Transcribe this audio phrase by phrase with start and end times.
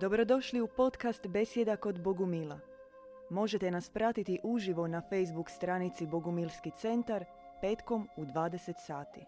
[0.00, 2.58] Dobrodošli u podcast Besjeda kod Bogumila.
[3.30, 7.24] Možete nas pratiti uživo na Facebook stranici Bogumilski centar
[7.60, 9.20] petkom u 20 sati.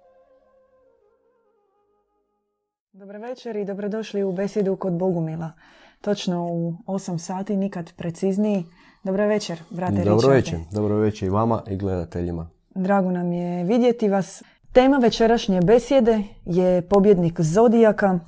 [2.92, 5.52] Dobro večer i dobrodošli u Besjedu kod Bogumila.
[6.01, 8.64] Točno u 8 sati, nikad precizniji.
[9.04, 12.51] Dobro večer, brate Dobro večer, dobro večer i vama i gledateljima.
[12.74, 14.42] Drago nam je vidjeti vas.
[14.72, 18.19] Tema večerašnje besjede je pobjednik Zodijaka,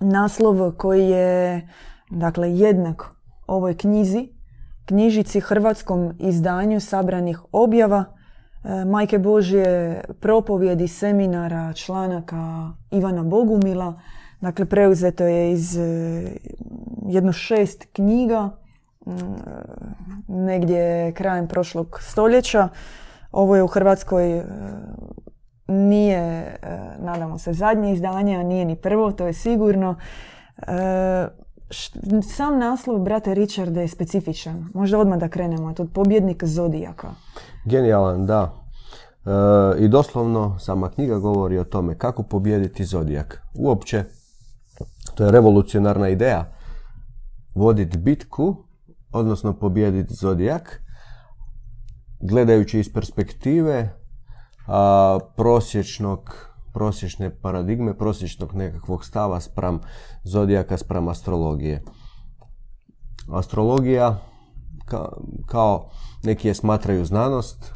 [0.00, 1.68] naslov koji je
[2.10, 3.04] dakle, jednak
[3.46, 4.28] ovoj knjizi,
[4.84, 8.04] knjižici hrvatskom izdanju sabranih objava,
[8.64, 14.00] e, Majke Božje, propovjedi, seminara, članaka Ivana Bogumila.
[14.40, 15.82] Dakle, preuzeto je iz e,
[17.06, 18.50] jedno šest knjiga,
[19.06, 19.12] mm,
[20.28, 22.68] negdje krajem prošlog stoljeća.
[23.32, 24.44] Ovo je u Hrvatskoj e,
[25.70, 26.56] nije, e,
[26.98, 29.94] nadamo se, zadnje izdanje, a nije ni prvo, to je sigurno.
[30.58, 31.28] E,
[32.22, 34.68] Sam naslov, brate Richarda, je specifičan.
[34.74, 35.72] Možda odmah da krenemo.
[35.72, 37.08] To je pobjednik Zodijaka.
[37.64, 38.54] Genijalan, da.
[39.26, 43.42] E, I doslovno sama knjiga govori o tome kako pobijediti zodijak.
[43.54, 44.04] Uopće,
[45.14, 46.52] to je revolucionarna ideja.
[47.54, 48.56] Voditi bitku,
[49.12, 50.82] odnosno pobijediti zodijak,
[52.20, 53.99] gledajući iz perspektive
[55.36, 59.80] prosječnog, prosječne paradigme, prosječnog nekakvog stava spram
[60.24, 61.82] zodijaka, spram astrologije.
[63.32, 64.18] Astrologija
[64.86, 65.12] ka-
[65.46, 65.90] kao
[66.22, 67.72] neki je smatraju znanost,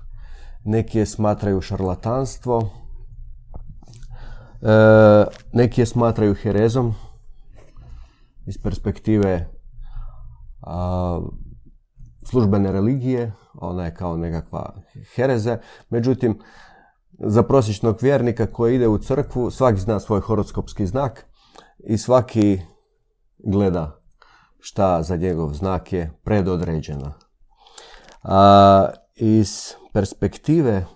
[0.64, 2.70] neki je smatraju šarlatanstvo,
[4.62, 6.94] e, neki je smatraju herezom
[8.46, 9.48] iz perspektive
[10.62, 11.20] a,
[12.24, 14.74] službene religije, ona je kao nekakva
[15.14, 15.58] hereze,
[15.90, 16.38] međutim
[17.18, 21.26] za prosječnog vjernika koji ide u crkvu svaki zna svoj horoskopski znak
[21.78, 22.60] i svaki
[23.38, 24.00] gleda
[24.60, 27.12] šta za njegov znak je predodređeno.
[28.22, 30.86] A, iz perspektive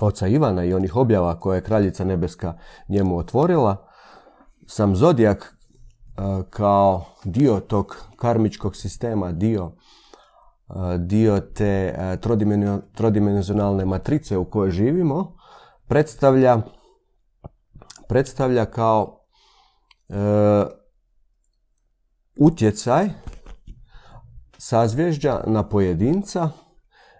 [0.00, 2.58] oca Ivana i onih objava koje je kraljica nebeska
[2.88, 3.86] njemu otvorila,
[4.66, 5.56] sam zodijak
[6.50, 9.72] kao dio tog karmičkog sistema, dio
[10.98, 15.36] dio te trodimenzio- trodimenzionalne matrice u kojoj živimo,
[15.88, 16.62] predstavlja
[18.08, 19.26] predstavlja kao
[20.08, 20.14] e,
[22.38, 23.08] utjecaj
[24.58, 26.50] sazvježđa na pojedinca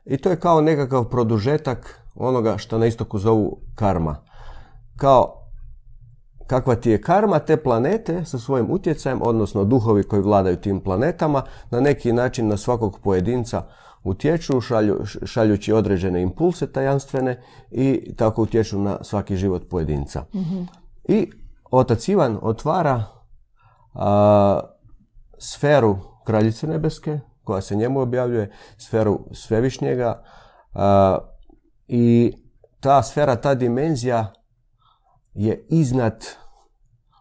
[0.05, 4.25] i to je kao nekakav produžetak onoga što na istoku zovu karma.
[4.97, 5.46] Kao
[6.47, 11.43] kakva ti je karma, te planete sa svojim utjecajem, odnosno duhovi koji vladaju tim planetama,
[11.71, 13.63] na neki način na svakog pojedinca
[14.05, 20.25] utječu, šalju, šaljući određene impulse tajanstvene i tako utječu na svaki život pojedinca.
[21.05, 21.31] I
[21.71, 23.05] otac Ivan otvara
[23.95, 24.61] a,
[25.39, 30.23] sferu kraljice nebeske, koja se njemu objavljuje, sferu svevišnjega
[30.75, 31.19] a,
[31.89, 32.33] i
[32.81, 34.33] ta sfera, ta dimenzija
[35.37, 36.25] je iznad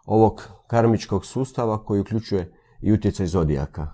[0.05, 3.87] ovog karmičkog sustava koji uključuje i utjecaj zodijaka.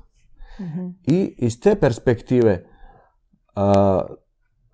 [1.07, 2.65] I iz te perspektive
[3.55, 4.01] a,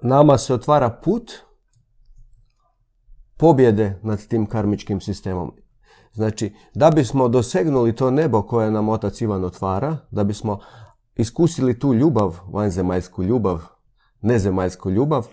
[0.02, 1.32] nama se otvara put
[3.38, 5.52] pobjede nad tim karmičkim sistemom.
[6.14, 10.60] Znači, da bismo dosegnuli to nebo koje nam otac Ivan otvara, da bismo
[11.16, 13.62] iskusili tu ljubav, vanzemaljsku ljubav,
[14.22, 15.28] nezemaljsku ljubav,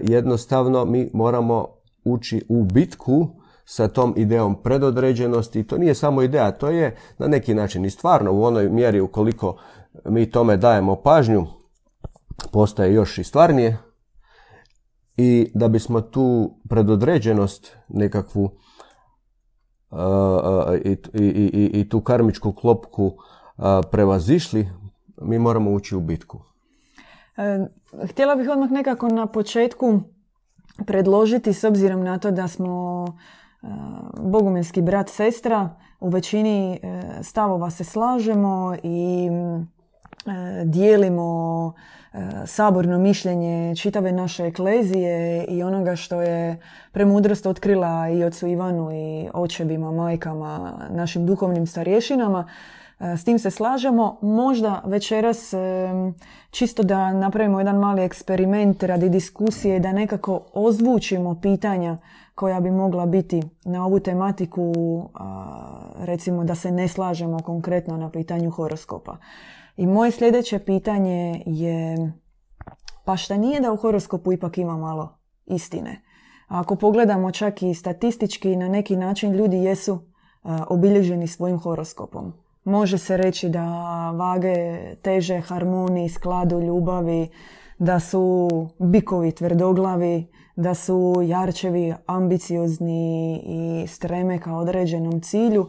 [0.00, 3.28] jednostavno mi moramo ući u bitku
[3.64, 5.66] sa tom idejom predodređenosti.
[5.66, 9.56] To nije samo ideja, to je na neki način i stvarno u onoj mjeri ukoliko
[10.04, 11.46] mi tome dajemo pažnju,
[12.52, 13.78] postaje još i stvarnije.
[15.16, 18.50] I da bismo tu predodređenost nekakvu uh,
[19.90, 24.68] uh, i, i, i, i tu karmičku klopku uh, prevazišli,
[25.22, 26.40] mi moramo ući u bitku.
[27.36, 27.66] E,
[28.10, 30.00] Htjela bih odmah nekako na početku
[30.86, 33.04] predložiti, s obzirom na to da smo
[33.62, 33.66] e,
[34.20, 36.78] bogumilski brat, sestra, u većini e,
[37.22, 39.28] stavova se slažemo i
[40.26, 41.72] e, dijelimo
[42.46, 46.60] saborno mišljenje čitave naše eklezije i onoga što je
[46.92, 52.48] premudrost otkrila i ocu Ivanu i očevima, majkama, našim duhovnim starješinama.
[53.00, 54.18] E, S tim se slažemo.
[54.22, 55.58] Možda večeras e,
[56.50, 61.96] čisto da napravimo jedan mali eksperiment radi diskusije da nekako ozvučimo pitanja
[62.34, 64.72] koja bi mogla biti na ovu tematiku,
[65.14, 69.16] a, recimo da se ne slažemo konkretno na pitanju horoskopa.
[69.76, 72.12] I moje sljedeće pitanje je,
[73.04, 76.02] pa šta nije da u horoskopu ipak ima malo istine?
[76.48, 79.98] Ako pogledamo čak i statistički, na neki način ljudi jesu
[80.68, 82.32] obilježeni svojim horoskopom.
[82.68, 83.64] Može se reći da
[84.10, 87.28] vage teže harmoniji, skladu, ljubavi,
[87.78, 88.48] da su
[88.78, 90.26] bikovi tvrdoglavi,
[90.56, 95.68] da su jarčevi ambiciozni i streme ka određenom cilju.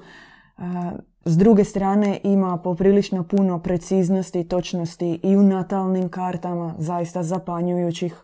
[1.25, 8.23] S druge strane ima poprilično puno preciznosti i točnosti i u natalnim kartama, zaista zapanjujućih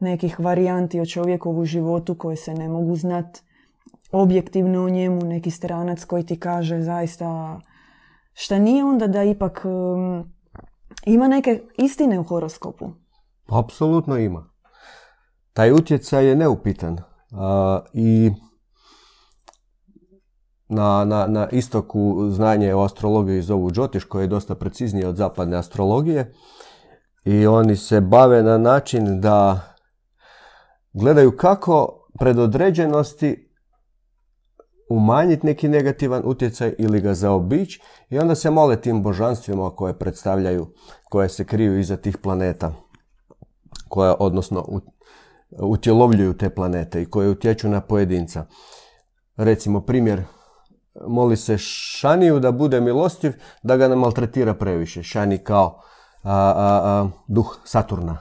[0.00, 3.42] nekih varijanti o čovjekovu životu koje se ne mogu znat
[4.12, 7.60] objektivno o njemu, neki stranac koji ti kaže zaista
[8.38, 10.32] šta nije onda da ipak um,
[11.06, 12.90] ima neke istine u horoskopu.
[13.48, 14.50] Apsolutno ima.
[15.52, 16.98] Taj utjecaj je neupitan.
[17.92, 18.30] I
[20.68, 25.56] na, na, na istoku znanje o astrologiji zovu Džotiš, koje je dosta preciznije od zapadne
[25.56, 26.34] astrologije.
[27.24, 29.60] I oni se bave na način da
[30.92, 33.45] gledaju kako predodređenosti
[34.88, 37.80] umanjiti neki negativan utjecaj ili ga zaobići
[38.10, 40.66] i onda se mole tim božanstvima koje predstavljaju,
[41.04, 42.72] koje se kriju iza tih planeta,
[43.88, 44.80] koja odnosno
[45.50, 48.46] utjelovljuju te planete i koje utječu na pojedinca.
[49.36, 50.22] Recimo primjer,
[51.08, 55.02] moli se Šaniju da bude milostiv, da ga ne maltretira previše.
[55.02, 55.80] Šani kao
[56.22, 58.18] a, duh Saturna.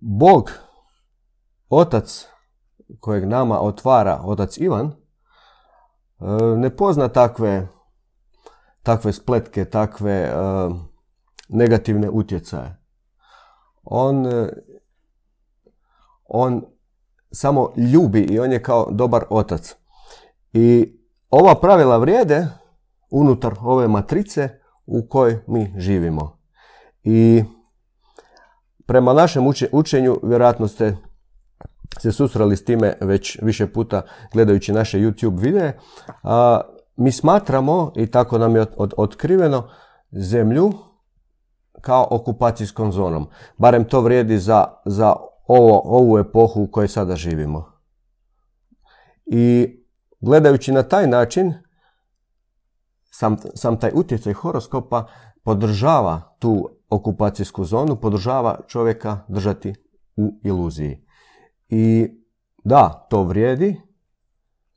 [0.00, 0.52] Bog,
[1.68, 2.26] otac
[3.00, 5.01] kojeg nama otvara otac Ivan,
[6.56, 7.68] ne pozna takve,
[8.82, 10.32] takve spletke, takve e,
[11.48, 12.78] negativne utjecaje.
[13.84, 14.48] On, e,
[16.24, 16.62] on
[17.30, 19.74] samo ljubi i on je kao dobar otac.
[20.52, 20.98] I
[21.30, 22.46] ova pravila vrijede
[23.10, 24.48] unutar ove matrice
[24.86, 26.38] u kojoj mi živimo.
[27.02, 27.44] I
[28.86, 30.96] prema našem učenju, vjerojatno ste
[32.00, 34.02] se susreli s time već više puta
[34.32, 35.78] gledajući naše YouTube videe,
[36.22, 36.60] a,
[36.96, 38.66] mi smatramo, i tako nam je
[38.96, 39.68] otkriveno,
[40.10, 40.72] zemlju
[41.80, 43.26] kao okupacijskom zonom.
[43.56, 45.16] Barem to vrijedi za, za
[45.46, 47.72] ovo, ovu epohu u kojoj sada živimo.
[49.26, 49.68] I
[50.20, 51.54] gledajući na taj način,
[53.10, 55.06] sam, sam taj utjecaj horoskopa
[55.44, 59.74] podržava tu okupacijsku zonu, podržava čovjeka držati
[60.16, 61.01] u iluziji.
[61.74, 62.08] I
[62.64, 63.80] da, to vrijedi,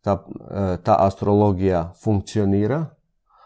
[0.01, 2.86] ta, e, ta astrologija funkcionira,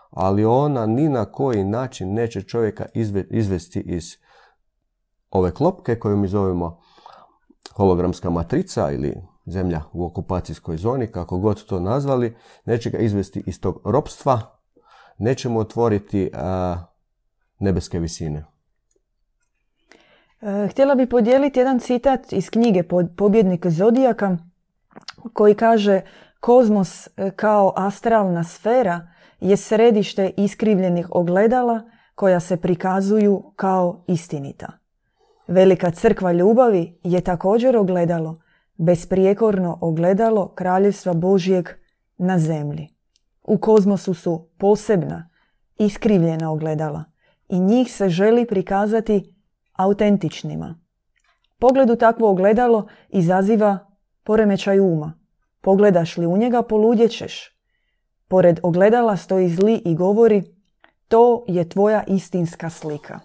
[0.09, 2.85] ali ona ni na koji način neće čovjeka
[3.29, 4.03] izvesti iz
[5.29, 6.81] ove klopke koju mi zovemo
[7.75, 12.35] hologramska matrica ili zemlja u okupacijskoj zoni, kako god to nazvali,
[12.65, 14.41] neće ga izvesti iz tog ropstva,
[15.17, 16.31] nećemo otvoriti
[17.59, 18.45] nebeske visine.
[20.41, 22.83] E, htjela bih podijeliti jedan citat iz knjige
[23.17, 24.37] Pobjednik Zodijaka
[25.33, 26.01] koji kaže
[26.39, 29.07] Kozmos e, kao astralna sfera
[29.39, 31.81] je središte iskrivljenih ogledala
[32.15, 34.67] koja se prikazuju kao istinita.
[35.47, 38.41] Velika crkva ljubavi je također ogledalo,
[38.77, 41.69] besprijekorno ogledalo kraljevstva Božijeg
[42.17, 42.87] na zemlji.
[43.43, 45.29] U kozmosu su posebna,
[45.77, 47.03] iskrivljena ogledala
[47.49, 49.38] i njih se želi prikazati
[49.79, 50.79] autentičnima.
[51.59, 53.77] Pogled u takvo ogledalo izaziva
[54.23, 55.13] poremećaj uma.
[55.61, 57.59] Pogledaš li u njega poludjećeš.
[58.27, 60.43] Pored ogledala stoji zli i govori
[61.07, 63.19] to je tvoja istinska slika.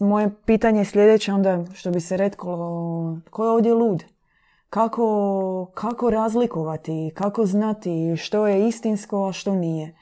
[0.00, 4.04] Moje pitanje je sljedeće onda što bi se reklo ko je ovdje lud?
[4.70, 9.86] Kako, kako razlikovati, kako znati što je istinsko, a što nije?
[9.86, 9.94] E,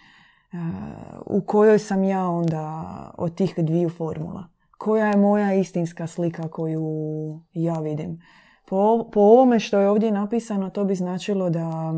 [1.27, 2.85] u kojoj sam ja onda
[3.19, 4.45] od tih dviju formula?
[4.81, 8.21] Koja je moja istinska slika koju ja vidim.
[8.69, 11.95] Po, po ovome što je ovdje napisano, to bi značilo da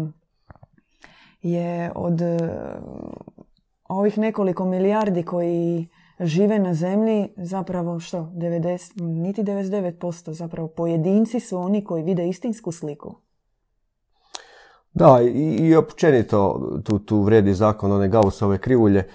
[1.42, 2.38] je od e,
[3.88, 5.88] ovih nekoliko milijardi koji
[6.20, 12.72] žive na zemlji, zapravo što, 90, niti 99%, zapravo pojedinci su oni koji vide istinsku
[12.72, 13.14] sliku.
[14.92, 19.08] Da, i, i općenito tu, tu vredi zakon one Gaussove krivulje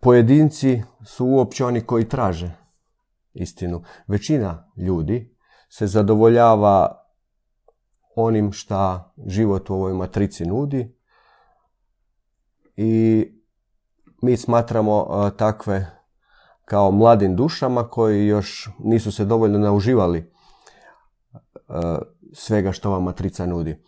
[0.00, 2.50] pojedinci su uopće oni koji traže
[3.34, 3.82] istinu.
[4.06, 5.36] Većina ljudi
[5.68, 7.02] se zadovoljava
[8.16, 10.96] onim šta život u ovoj matrici nudi
[12.76, 13.24] i
[14.22, 15.86] mi smatramo takve
[16.64, 20.32] kao mladim dušama koji još nisu se dovoljno nauživali
[22.32, 23.82] svega što ova matrica nudi.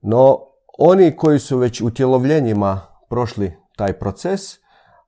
[0.00, 0.38] No,
[0.78, 4.61] oni koji su već u tjelovljenjima prošli taj proces,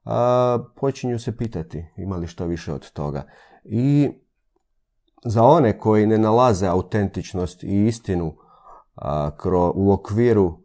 [0.04, 3.26] a, počinju se pitati ima li što više od toga.
[3.64, 4.10] I
[5.24, 8.36] za one koji ne nalaze autentičnost i istinu
[8.94, 10.58] a, kro, u okviru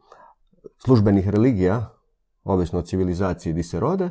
[0.77, 1.89] službenih religija,
[2.43, 4.09] ovisno o civilizaciji di se rode,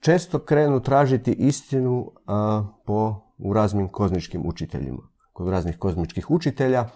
[0.00, 2.12] često krenu tražiti istinu
[2.84, 5.02] po, u raznim kozmičkim učiteljima.
[5.32, 6.88] Kod raznih kozmičkih učitelja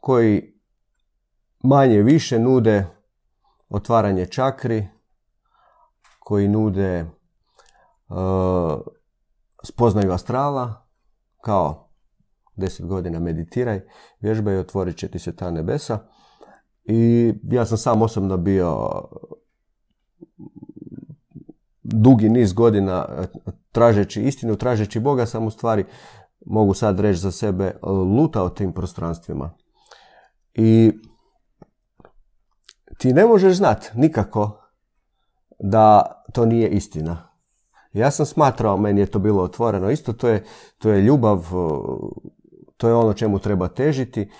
[0.00, 0.60] koji
[1.64, 2.86] manje više nude
[3.68, 4.88] otvaranje čakri,
[6.24, 7.04] koji nude
[8.08, 8.16] uh,
[9.64, 10.86] spoznaju astrala,
[11.40, 11.88] kao
[12.56, 13.80] deset godina meditiraj,
[14.20, 15.98] vježbaj otvorit će ti se ta nebesa.
[16.84, 19.02] I ja sam sam osobno bio
[21.82, 23.08] dugi niz godina
[23.72, 25.84] tražeći istinu, tražeći Boga, sam u stvari,
[26.46, 27.74] mogu sad reći za sebe,
[28.16, 29.54] lutao tim prostranstvima.
[30.54, 30.92] I
[32.98, 34.61] ti ne možeš znati nikako
[35.62, 36.02] da
[36.32, 37.28] to nije istina.
[37.92, 40.44] Ja sam smatrao, meni je to bilo otvoreno isto, to je,
[40.78, 41.46] to je ljubav,
[42.76, 44.30] to je ono čemu treba težiti,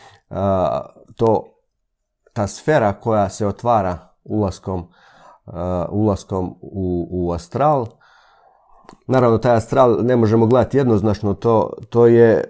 [1.17, 1.45] to,
[2.33, 4.88] ta sfera koja se otvara ulaskom,
[5.91, 7.87] ulaskom u, u astral,
[9.07, 12.45] naravno taj astral ne možemo gledati jednoznačno, to, to je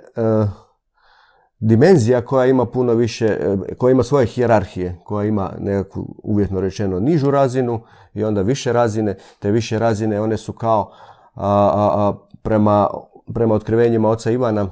[1.65, 7.01] dimenzija koja ima puno više, e, koja ima svoje hijerarhije, koja ima nekakvu uvjetno rečeno
[7.01, 7.83] nižu razinu
[8.15, 9.17] i onda više razine.
[9.39, 10.93] Te više razine one su kao
[11.35, 12.89] a, prema,
[13.35, 14.71] prema otkrivenjima oca Ivana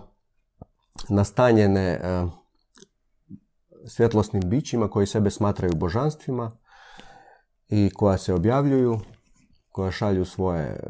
[1.08, 2.40] nastanjene a, e,
[3.86, 6.50] svjetlosnim bićima koji sebe smatraju božanstvima
[7.68, 8.98] i koja se objavljuju,
[9.72, 10.80] koja šalju svoje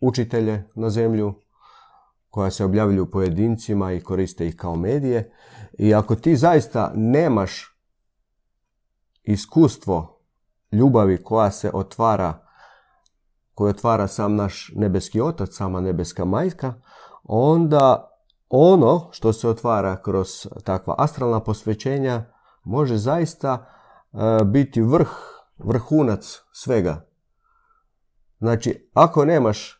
[0.00, 1.34] učitelje na zemlju,
[2.30, 5.32] koja se objavljuju pojedincima i koriste ih kao medije.
[5.78, 7.78] I ako ti zaista nemaš
[9.22, 10.20] iskustvo
[10.72, 12.46] ljubavi koja se otvara,
[13.54, 16.74] koju otvara sam naš nebeski otac, sama nebeska majka,
[17.24, 18.06] onda
[18.48, 20.28] ono što se otvara kroz
[20.64, 22.24] takva astralna posvećenja
[22.64, 23.66] može zaista
[24.12, 25.10] e, biti vrh,
[25.58, 27.06] vrhunac svega.
[28.38, 29.79] Znači, ako nemaš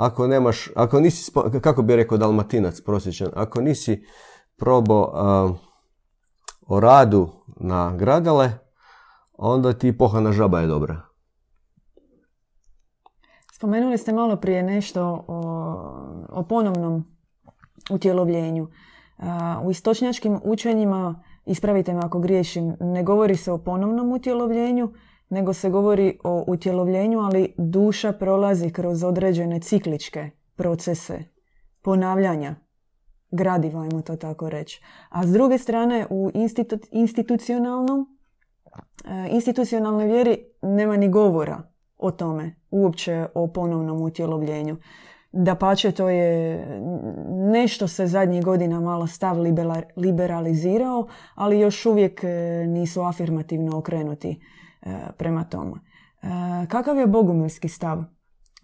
[0.00, 4.04] ako nemaš, ako nisi, kako bi rekao dalmatinac prosječan, ako nisi
[4.56, 5.56] probao
[6.66, 8.50] o radu na gradale,
[9.32, 11.00] onda ti pohana žaba je dobra.
[13.52, 15.38] Spomenuli ste malo prije nešto o,
[16.28, 17.04] o ponovnom
[17.90, 18.68] utjelovljenju.
[19.62, 24.92] U istočnjačkim učenjima, ispravite me ako griješim, ne govori se o ponovnom utjelovljenju,
[25.30, 31.24] nego se govori o utjelovljenju, ali duša prolazi kroz određene cikličke procese
[31.82, 32.54] ponavljanja
[33.30, 34.82] gradiva, ajmo to tako reći.
[35.08, 38.18] A s druge strane, u institu, institucionalnom,
[39.04, 41.62] e, institucionalnoj vjeri nema ni govora
[41.98, 44.76] o tome, uopće o ponovnom utjelovljenju.
[45.32, 46.64] Da pače, to je
[47.52, 49.36] nešto se zadnjih godina malo stav
[49.96, 52.28] liberalizirao, ali još uvijek e,
[52.66, 54.40] nisu afirmativno okrenuti
[55.16, 55.72] prema tome.
[55.72, 58.04] E, kakav je bogumilski stav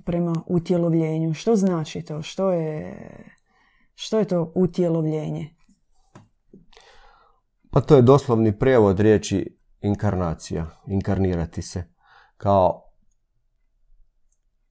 [0.04, 1.34] prema utjelovljenju?
[1.34, 2.22] Što znači to?
[2.22, 2.96] Što je,
[3.94, 5.56] što je to utjelovljenje?
[7.70, 11.84] Pa to je doslovni prijevod riječi inkarnacija, inkarnirati se,
[12.36, 12.82] kao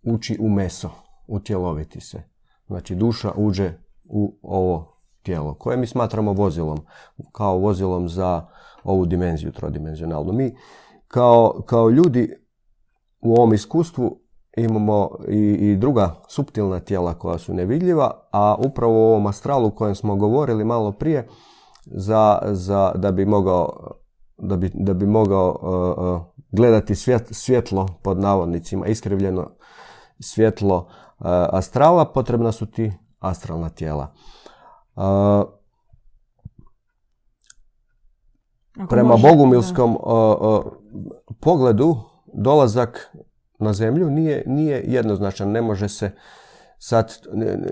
[0.04, 0.90] ući u meso,
[1.28, 2.24] utjeloviti se.
[2.68, 3.74] Znači duša uđe
[4.04, 6.78] u ovo tijelo, koje mi smatramo vozilom,
[7.32, 8.48] kao vozilom za
[8.84, 10.34] ovu dimenziju trodimenzionalnu.
[10.34, 10.56] Mi
[11.08, 12.30] kao, kao ljudi
[13.22, 14.20] u ovom iskustvu
[14.58, 19.72] imamo i, i druga suptilna tijela koja su nevidljiva, a upravo u ovom astralu o
[19.72, 21.28] kojem smo govorili malo prije,
[21.86, 23.92] za, za, da bi mogao,
[24.38, 26.22] da bi, da bi mogao uh, uh,
[26.52, 29.52] gledati svjet, svjetlo pod navodnicima, iskrivljeno
[30.20, 34.14] svjetlo uh, astrala, potrebna su ti astralna tijela.
[38.90, 39.98] Prema bogumilskom
[41.40, 41.96] pogledu
[42.34, 43.16] dolazak
[43.60, 46.12] na zemlju nije, nije jednoznačan, ne može se
[46.78, 47.18] sad,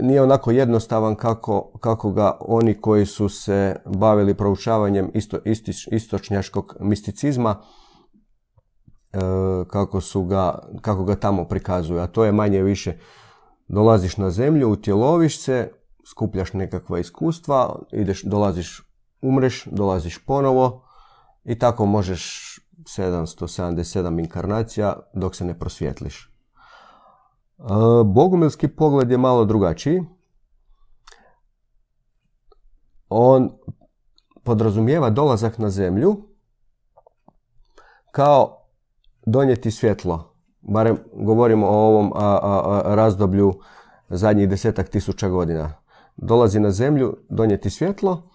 [0.02, 6.76] nije onako jednostavan kako, kako ga oni koji su se bavili proučavanjem isto, istič, istočnjaškog
[6.80, 7.62] misticizma,
[9.14, 9.20] e,
[9.68, 12.98] kako, su ga, kako ga tamo prikazuju, a to je manje više
[13.68, 15.72] dolaziš na zemlju, utjeloviš se,
[16.10, 18.82] skupljaš nekakva iskustva, ideš, dolaziš,
[19.22, 20.83] umreš, dolaziš ponovo
[21.46, 26.34] i tako možeš 777 inkarnacija dok se ne prosvjetliš.
[27.60, 27.64] E,
[28.06, 30.04] bogumilski pogled je malo drugačiji.
[33.10, 33.50] On
[34.44, 36.28] podrazumijeva dolazak na zemlju
[38.12, 38.68] kao
[39.26, 40.36] donijeti svjetlo.
[40.62, 42.14] Barem govorimo o ovom
[42.86, 43.54] razdoblju
[44.10, 45.74] zadnjih desetak tisuća godina.
[46.18, 48.30] Dolazi na zemlju donijeti svjetlo,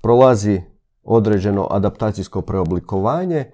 [0.00, 0.73] prolazi
[1.04, 3.52] određeno adaptacijsko preoblikovanje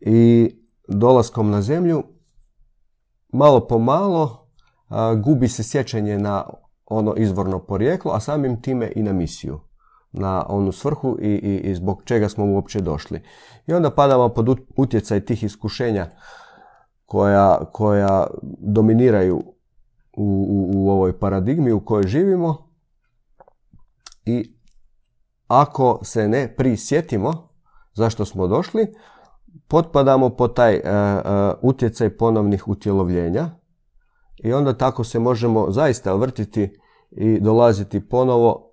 [0.00, 0.50] i
[0.88, 2.02] dolaskom na zemlju
[3.32, 4.48] malo po malo
[5.24, 6.44] gubi se sjećanje na
[6.86, 9.60] ono izvorno porijeklo, a samim time i na misiju,
[10.12, 13.22] na onu svrhu i, i, i zbog čega smo uopće došli.
[13.66, 16.10] I onda padamo pod utjecaj tih iskušenja
[17.06, 18.26] koja, koja
[18.58, 19.36] dominiraju
[20.16, 22.70] u, u, u ovoj paradigmi u kojoj živimo
[24.24, 24.55] i
[25.46, 27.48] ako se ne prisjetimo
[27.96, 28.94] zašto smo došli,
[29.68, 30.82] potpadamo pod taj uh,
[31.62, 33.50] utjecaj ponovnih utjelovljenja
[34.44, 36.78] i onda tako se možemo zaista vrtiti
[37.10, 38.72] i dolaziti ponovo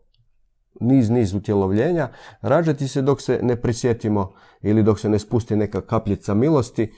[0.80, 2.10] niz, niz utjelovljenja,
[2.42, 6.94] rađati se dok se ne prisjetimo ili dok se ne spusti neka kapljica milosti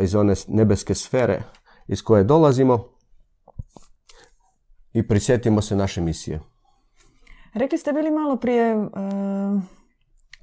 [0.00, 1.42] iz one nebeske sfere
[1.88, 2.84] iz koje dolazimo
[4.92, 6.51] i prisjetimo se naše misije.
[7.54, 8.88] Rekli ste bili malo prije uh,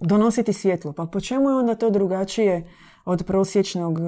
[0.02, 2.68] donositi svjetlo, pa po čemu je onda to drugačije
[3.06, 4.00] od prosječnog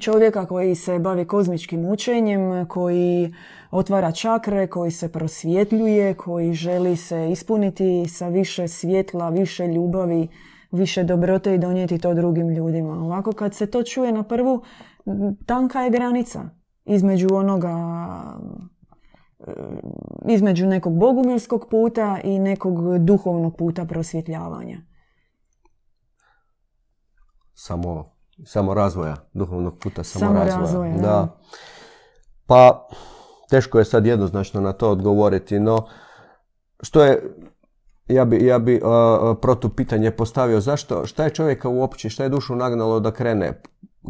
[0.00, 3.34] čovjeka koji se bavi kozmičkim učenjem, koji
[3.70, 10.28] otvara čakre, koji se prosvjetljuje, koji želi se ispuniti sa više svjetla, više ljubavi,
[10.70, 13.04] više dobrote i donijeti to drugim ljudima.
[13.04, 14.62] Ovako kad se to čuje na prvu,
[15.46, 16.42] tanka je granica
[16.84, 17.74] između onoga
[20.28, 24.78] između nekog bogumilskog puta i nekog duhovnog puta prosvjetljavanja.
[27.54, 28.12] Samo,
[28.44, 30.58] samo razvoja, duhovnog puta samo, samo razvoja.
[30.58, 31.00] razvoja da.
[31.00, 31.38] da.
[32.46, 32.88] Pa,
[33.50, 35.86] teško je sad jednoznačno na to odgovoriti, no
[36.80, 37.36] što je
[38.08, 42.56] ja bi, ja bi uh, protupitanje postavio zašto, šta je čovjeka uopće, šta je dušu
[42.56, 43.62] nagnalo da krene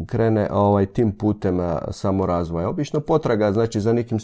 [0.07, 1.59] krene ovaj tim putem
[1.91, 2.69] samorazvoja.
[2.69, 4.17] Obično potraga znači za nekim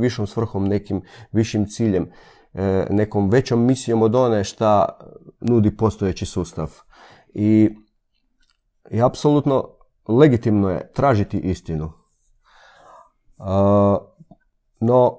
[0.00, 1.02] višom svrhom, nekim
[1.32, 4.98] višim ciljem, uh, nekom većom misijom od one šta
[5.40, 6.72] nudi postojeći sustav.
[7.34, 7.70] I,
[8.90, 9.68] i apsolutno
[10.08, 11.92] legitimno je tražiti istinu.
[13.38, 13.46] Uh,
[14.80, 15.18] no,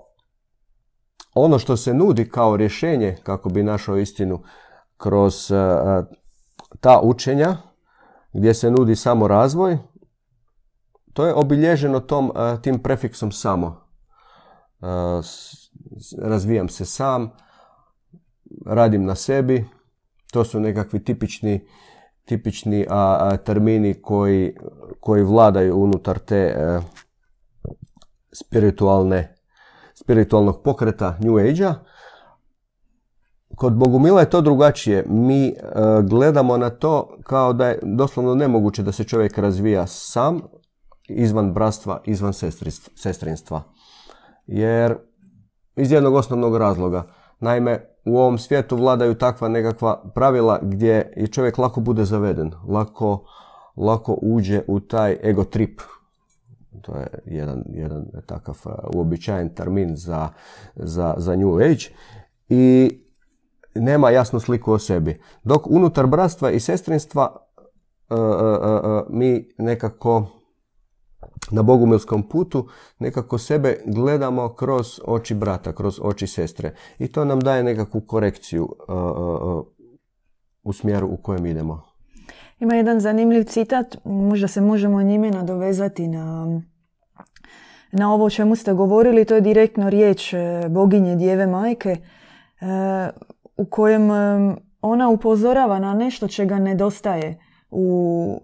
[1.34, 4.43] ono što se nudi kao rješenje kako bi našao istinu
[4.97, 5.58] kroz uh,
[6.79, 7.58] ta učenja
[8.34, 9.77] gdje se nudi samo razvoj,
[11.17, 13.82] to je obilježeno tom, uh, tim prefiksom samo.
[14.80, 14.88] Uh,
[16.21, 17.32] razvijam se sam,
[18.65, 19.65] radim na sebi,
[20.32, 21.67] to su nekakvi tipični,
[22.25, 24.56] tipični a, termini koji,
[24.99, 26.56] koji vladaju unutar te
[28.32, 29.36] spiritualne
[29.95, 31.75] spiritualnog pokreta New Age-a.
[33.56, 35.06] Kod Bogumila je to drugačije.
[35.08, 35.53] Mi e,
[36.03, 40.41] gledamo na to kao da je doslovno nemoguće da se čovjek razvija sam,
[41.07, 42.33] izvan bratstva, izvan
[42.95, 43.63] sestrinstva.
[44.47, 44.97] Jer
[45.75, 47.03] iz jednog osnovnog razloga.
[47.39, 53.25] Naime, u ovom svijetu vladaju takva nekakva pravila gdje je čovjek lako bude zaveden, lako,
[53.75, 55.81] lako uđe u taj ego trip,
[56.81, 58.55] to je jedan, jedan takav
[58.93, 60.29] uobičajen termin za,
[60.75, 61.85] za, za New Age.
[62.49, 62.91] I
[63.75, 65.21] nema jasnu sliku o sebi.
[65.43, 67.35] Dok unutar bratstva i sestrinstva
[68.09, 70.25] uh, uh, uh, mi nekako
[71.51, 72.67] na bogumilskom putu
[72.99, 76.73] nekako sebe gledamo kroz oči brata, kroz oči sestre.
[76.99, 78.75] I to nam daje nekakvu korekciju
[80.63, 81.83] u smjeru u kojem idemo.
[82.60, 86.47] Ima jedan zanimljiv citat, možda se možemo njime nadovezati na,
[87.91, 91.97] na ovo o čemu ste govorili, to je direktno riječ e, boginje Djeve Majke, e,
[93.57, 97.39] u kojem e, ona upozorava na nešto čega nedostaje
[97.71, 98.39] u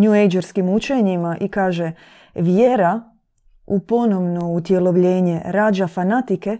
[0.00, 1.92] New Agerskim učenjima i kaže
[2.34, 3.00] vjera
[3.66, 6.58] u ponovno utjelovljenje rađa fanatike,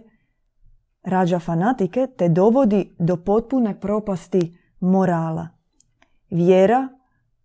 [1.03, 5.47] rađa fanatike te dovodi do potpune propasti morala.
[6.29, 6.87] Vjera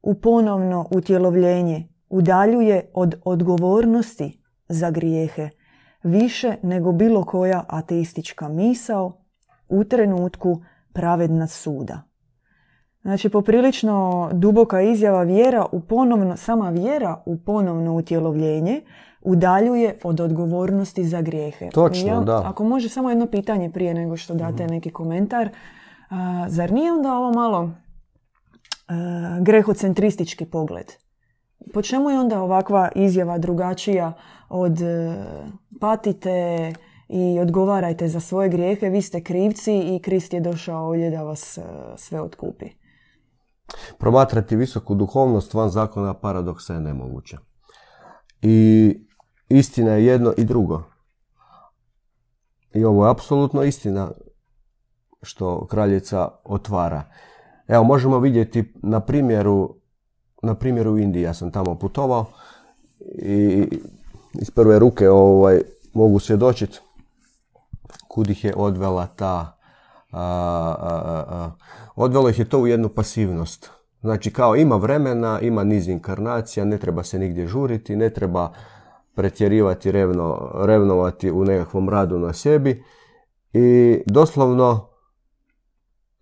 [0.02, 5.48] u ponovno utjelovljenje udaljuje od odgovornosti za grijehe
[6.02, 9.22] više nego bilo koja ateistička misao
[9.68, 12.09] u trenutku pravedna suda.
[13.02, 18.80] Znači, poprilično duboka izjava vjera u ponovno, sama vjera u ponovno utjelovljenje
[19.22, 21.68] udaljuje od odgovornosti za grijehe.
[21.70, 22.42] Točno, da.
[22.46, 24.72] Ako može samo jedno pitanje prije nego što date mhm.
[24.74, 25.48] neki komentar.
[26.48, 27.70] zar nije onda ovo malo
[29.40, 30.92] grehocentristički pogled?
[31.74, 34.12] Po čemu je onda ovakva izjava drugačija
[34.48, 34.78] od
[35.80, 36.72] patite
[37.08, 41.58] i odgovarajte za svoje grijehe, vi ste krivci i Krist je došao ovdje da vas
[41.96, 42.79] sve otkupi?
[43.98, 47.36] Promatrati visoku duhovnost van zakona paradoksa je nemoguće.
[48.42, 48.96] I
[49.48, 50.82] istina je jedno i drugo.
[52.74, 54.10] I ovo je apsolutno istina.
[55.22, 57.02] što kraljica otvara.
[57.68, 59.74] Evo, možemo vidjeti na primjeru,
[60.42, 62.24] na primjeru Indije, ja sam tamo putovao
[63.18, 63.68] i
[64.40, 65.60] iz prve ruke ovaj,
[65.92, 66.78] mogu svjedočiti
[68.08, 69.58] kud ih je odvela ta,
[71.96, 73.70] odvelo ih je to u jednu pasivnost.
[74.00, 78.52] Znači kao ima vremena, ima niz inkarnacija, ne treba se nigdje žuriti, ne treba
[79.14, 82.84] pretjerivati, revno, revnovati u nekakvom radu na sebi.
[83.52, 84.90] I doslovno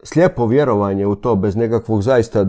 [0.02, 2.44] slijepo vjerovanje u to bez nekakvog zaista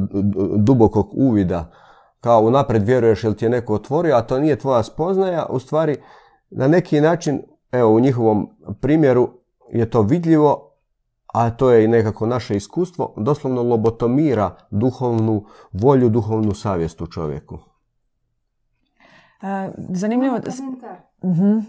[0.57, 1.71] dubokog uvida.
[2.19, 5.95] Kao unaprijed vjeruješ jel ti je neko otvorio, a to nije tvoja spoznaja, u stvari
[6.49, 8.49] na neki način, evo u njihovom
[8.81, 9.29] primjeru
[9.71, 10.68] je to vidljivo,
[11.33, 17.59] a to je i nekako naše iskustvo, doslovno lobotomira duhovnu volju, duhovnu savjest u čovjeku.
[19.89, 20.39] zanimljivo...
[20.57, 20.97] Komentar.
[21.21, 21.63] uh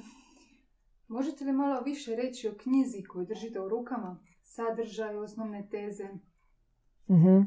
[1.09, 4.19] Možete li malo više reći o knjizi koju držite u rukama?
[4.43, 6.09] Sadržaj, osnovne teze?
[7.09, 7.45] uh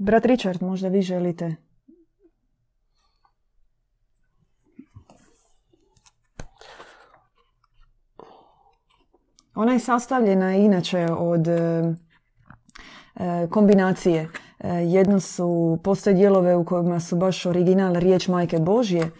[0.00, 1.56] brat Richard, možda vi želite
[9.58, 11.94] Ona je sastavljena inače od e,
[13.16, 14.28] e, kombinacije.
[14.60, 19.10] E, jedno su, postoje dijelove u kojima su baš original riječ Majke Božje,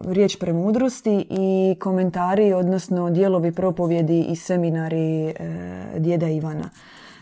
[0.00, 5.34] riječ premudrosti i komentari, odnosno dijelovi propovjedi i seminari
[5.98, 6.70] djeda Ivana.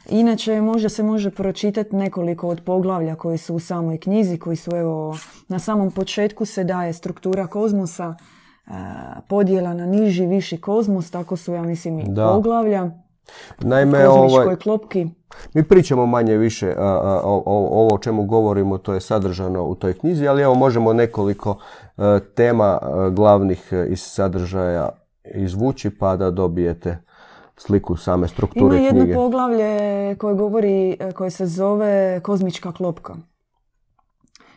[0.08, 4.70] Inače, možda se može pročitati nekoliko od poglavlja koji su u samoj knjizi, koji su
[4.76, 5.18] evo,
[5.48, 8.14] na samom početku se daje struktura kozmosa,
[9.28, 12.28] podjela na niži, viši kozmos, tako su, ja mislim, i da.
[12.28, 12.90] poglavlja.
[13.60, 15.06] Naime, ovaj, klopki.
[15.54, 20.28] Mi pričamo manje više o, ovo o čemu govorimo, to je sadržano u toj knjizi,
[20.28, 21.56] ali evo možemo nekoliko
[21.96, 24.88] e, tema e, glavnih e, iz sadržaja
[25.34, 26.98] izvući pa da dobijete
[27.56, 28.88] sliku same strukture knjige.
[28.88, 33.16] Ima jedno poglavlje koje govori, koje se zove kozmička klopka.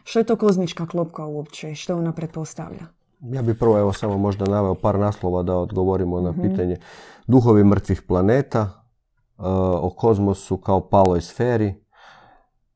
[0.04, 1.76] Što je to kozmička klopka uopće?
[1.76, 3.00] Što ona pretpostavlja?
[3.21, 6.41] Ja bih prvo evo samo možda naveo par naslova da odgovorimo na mhm.
[6.41, 6.77] pitanje
[7.27, 9.45] duhovi mrtvih planeta, uh,
[9.84, 11.75] o kozmosu kao paloj sferi,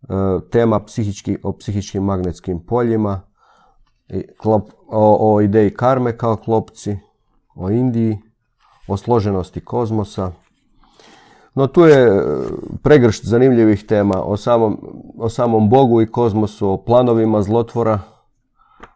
[0.10, 3.22] uh, tema psihički, o psihičkim magnetskim poljima,
[4.38, 6.98] klop, o, o ideji karme kao klopci,
[7.56, 8.18] o Indiji,
[8.88, 10.32] o složenosti kozmosa.
[11.56, 12.46] No tu je uh,
[12.84, 14.78] pregršt zanimljivih tema o samom,
[15.18, 18.00] o samom Bogu i kozmosu, o planovima zlotvora,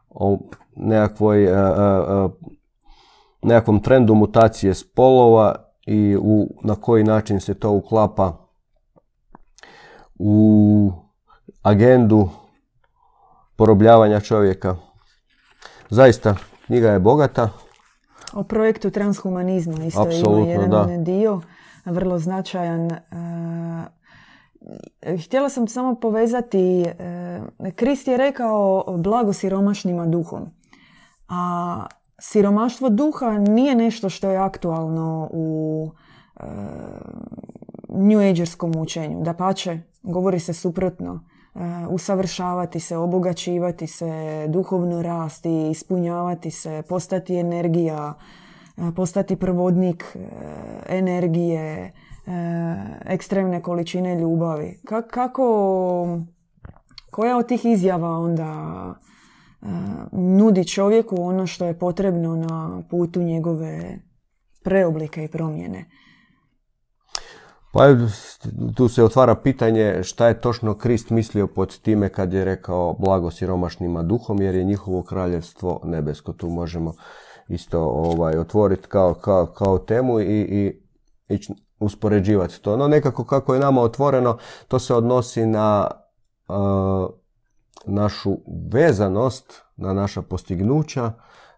[0.10, 0.40] o
[0.80, 2.30] nekakvoj, e, e, e,
[3.42, 8.38] nekakvom trendu mutacije spolova i u, na koji način se to uklapa
[10.20, 10.92] u
[11.62, 12.30] agendu
[13.56, 14.76] porobljavanja čovjeka.
[15.90, 17.50] Zaista, knjiga je bogata.
[18.34, 21.42] O projektu transhumanizma isto Apsolutno, ima jedan dio,
[21.86, 22.90] vrlo značajan.
[25.26, 26.86] Htjela sam samo povezati,
[27.76, 30.59] Krist je rekao blago siromašnima duhom.
[31.30, 31.86] A
[32.20, 35.92] siromaštvo duha nije nešto što je aktualno u
[36.40, 36.44] e,
[37.90, 39.22] New Agerskom učenju.
[39.24, 41.24] Da pače, govori se suprotno.
[41.56, 48.14] E, usavršavati se, obogaćivati se, duhovno rasti, ispunjavati se, postati energija,
[48.78, 50.20] e, postati provodnik e,
[50.98, 51.94] energije,
[53.06, 54.80] ekstremne količine ljubavi.
[55.10, 56.20] kako,
[57.12, 58.76] koja od tih izjava onda
[60.12, 64.00] nudi čovjeku ono što je potrebno na putu njegove
[64.64, 65.86] preoblike i promjene.
[67.74, 67.88] Pa
[68.76, 73.32] tu se otvara pitanje šta je točno Krist mislio pod time kad je rekao blago
[73.32, 76.34] siromašnima duhom jer je njihovo kraljevstvo nebesko.
[76.34, 76.94] Tu možemo
[77.48, 80.82] isto ovaj, otvoriti kao, kao, kao temu i, i
[81.30, 82.78] ići uspoređivati to.
[82.78, 85.88] No nekako kako je nama otvoreno to se odnosi na
[87.86, 88.38] našu
[88.74, 91.12] vezanost na naša postignuća,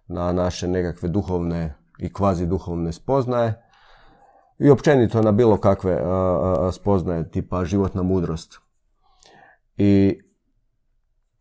[0.08, 3.64] na naše nekakve duhovne i kvazi duhovne spoznaje
[4.60, 6.02] i općenito na bilo kakve
[6.72, 8.60] spoznaje tipa životna mudrost.
[9.78, 10.20] I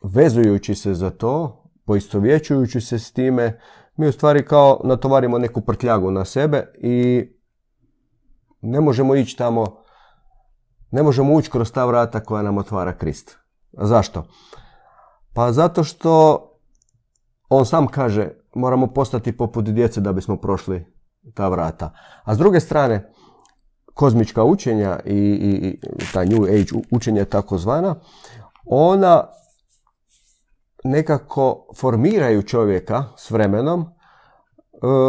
[0.02, 3.60] vezujući se za to, poistovjećujući se s time,
[3.96, 7.28] mi u stvari kao natovarimo neku prtljagu na sebe i
[8.60, 9.82] ne možemo ići tamo,
[10.90, 13.38] ne možemo ući kroz ta vrata koja nam otvara Krist.
[13.72, 14.24] Zašto?
[15.32, 16.44] Pa zato što
[17.48, 20.86] on sam kaže moramo postati poput djece da bismo prošli
[21.34, 21.92] ta vrata.
[22.24, 23.12] A s druge strane,
[23.94, 25.80] kozmička učenja i, i,
[26.12, 27.94] ta New Age učenja takozvana,
[28.66, 29.26] ona
[30.84, 33.88] nekako formiraju čovjeka s vremenom uh,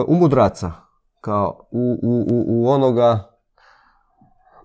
[0.07, 0.71] u mudraca,
[1.21, 3.31] kao u, u, u onoga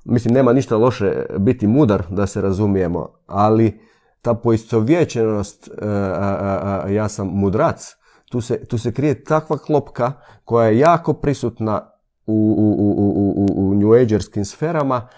[0.07, 3.81] mislim, nema ništa loše biti mudar, da se razumijemo, ali
[4.27, 5.69] ta poistovjećenost,
[6.89, 7.97] e, ja sam mudrac,
[8.31, 10.13] tu se, tu se krije takva klopka
[10.45, 11.91] koja je jako prisutna
[12.27, 12.97] u, u, u,
[13.37, 15.09] u, u New sferama,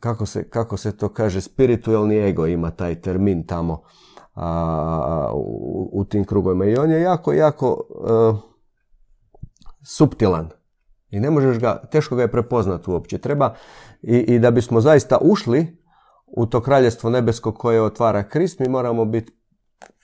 [0.00, 3.82] kako se, kako se to kaže, spiritualni ego ima taj termin tamo
[4.34, 5.30] a,
[5.92, 6.64] u, tim krugovima.
[6.64, 8.38] I on je jako, jako uh,
[9.82, 10.48] suptilan.
[11.10, 13.18] I ne možeš ga, teško ga je prepoznati uopće.
[13.18, 13.54] Treba
[14.02, 15.79] i, i da bismo zaista ušli
[16.36, 19.32] u to kraljestvo nebesko koje otvara Krist, mi moramo biti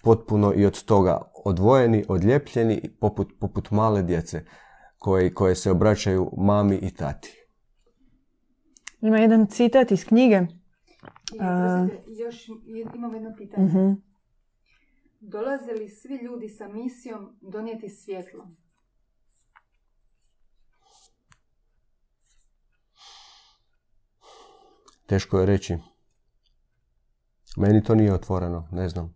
[0.02, 4.44] potpuno i od toga odvojeni, odljepljeni, poput, poput male djece
[4.98, 7.46] koje, koje se obraćaju mami i tati.
[9.00, 10.40] Ima jedan citat iz knjige.
[12.18, 12.48] još
[12.94, 13.66] imam jedno pitanje.
[13.66, 13.96] uh
[15.20, 18.48] Dolaze li svi ljudi sa misijom donijeti svjetlo?
[25.06, 25.78] Teško je reći.
[27.56, 29.14] Meni to nije otvoreno, ne znam.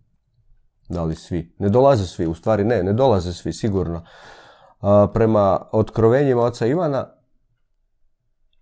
[0.89, 1.55] Da li svi?
[1.59, 4.05] Ne dolaze svi, u stvari ne, ne dolaze svi, sigurno.
[5.15, 7.07] prema otkrovenjima oca Ivana,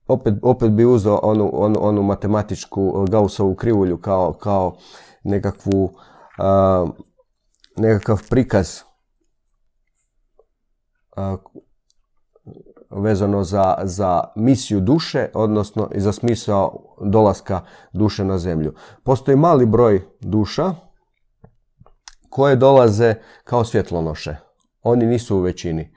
[0.08, 4.76] opet, opet bi uzeo onu, onu, onu matematičku Gaussovu krivulju kao, kao
[5.24, 5.90] nekakvu,
[7.76, 8.82] nekakav prikaz
[12.98, 17.60] vezano za, za misiju duše, odnosno i za smisao dolaska
[17.92, 18.74] duše na zemlju.
[19.02, 20.74] Postoji mali broj duša
[22.30, 24.36] koje dolaze kao svjetlonoše.
[24.82, 25.94] Oni nisu u većini.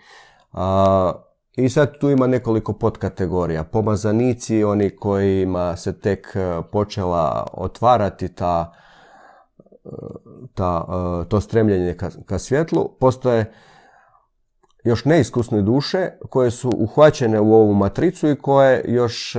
[0.53, 1.11] A,
[1.55, 3.63] I sad tu ima nekoliko podkategorija.
[3.63, 8.73] Pomazanici, oni kojima se tek e, počela otvarati ta,
[9.85, 9.89] e,
[10.53, 10.85] ta,
[11.23, 12.89] e, to stremljenje ka, ka svjetlu.
[12.99, 13.53] Postoje
[14.83, 19.35] još neiskusne duše koje su uhvaćene u ovu matricu i koje još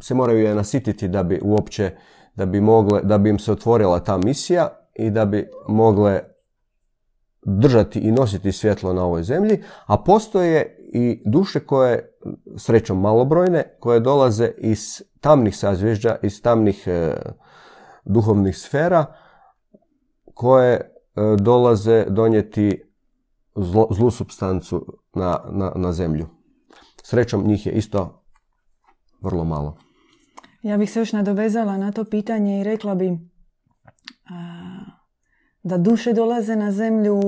[0.00, 1.90] se moraju je nasititi da bi uopće
[2.34, 6.20] da bi, mogle, da bi im se otvorila ta misija i da bi mogle
[7.42, 12.16] držati i nositi svjetlo na ovoj zemlji, a postoje i duše koje,
[12.56, 17.16] srećom malobrojne, koje dolaze iz tamnih sazvježđa, iz tamnih e,
[18.04, 19.06] duhovnih sfera,
[20.34, 20.80] koje e,
[21.38, 22.89] dolaze donijeti
[23.90, 26.26] zlu substancu na, na, na zemlju.
[27.02, 28.22] Srećom njih je isto
[29.20, 29.76] vrlo malo.
[30.62, 33.18] Ja bih se još nadovezala na to pitanje i rekla bi
[35.62, 37.20] da duše dolaze na zemlju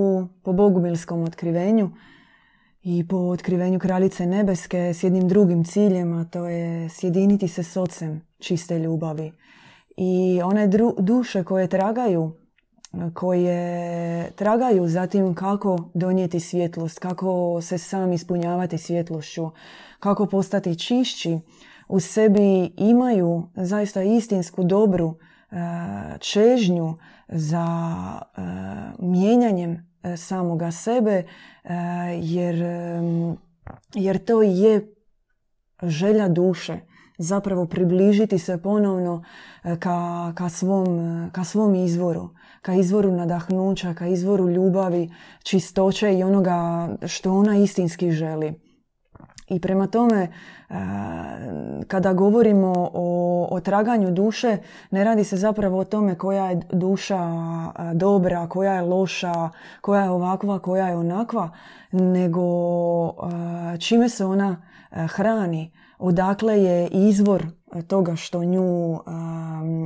[0.43, 1.91] po bogumilskom otkrivenju
[2.83, 7.77] i po otkrivenju kraljice nebeske s jednim drugim ciljem, a to je sjediniti se s
[7.77, 9.33] ocem čiste ljubavi.
[9.97, 10.69] I one
[10.99, 12.33] duše koje tragaju,
[13.15, 19.51] koje tragaju zatim kako donijeti svjetlost, kako se sam ispunjavati svjetlošću,
[20.01, 21.39] kako postati čišći,
[21.89, 25.57] u sebi imaju zaista istinsku dobru e,
[26.21, 26.95] čežnju
[27.29, 27.67] za
[28.37, 28.41] e,
[28.99, 31.25] mijenjanjem e, samoga sebe
[32.21, 32.65] jer,
[33.95, 34.95] jer to je
[35.83, 36.92] želja duše
[37.23, 39.25] zapravo približiti se ponovno
[39.79, 42.29] ka, ka, svom, ka svom izvoru,
[42.63, 45.11] ka izvoru nadahnuća, ka izvoru ljubavi,
[45.43, 48.55] čistoće i onoga što ona istinski želi.
[49.49, 50.29] I prema tome, e,
[51.89, 54.57] kada govorimo o, o traganju duše,
[54.91, 60.03] ne radi se zapravo o tome koja je duša e, dobra, koja je loša, koja
[60.03, 61.51] je ovakva, koja je onakva,
[61.93, 62.43] nego
[63.09, 63.13] e,
[63.79, 64.57] čime se ona
[64.91, 67.47] hrani, odakle je izvor
[67.87, 68.99] toga što nju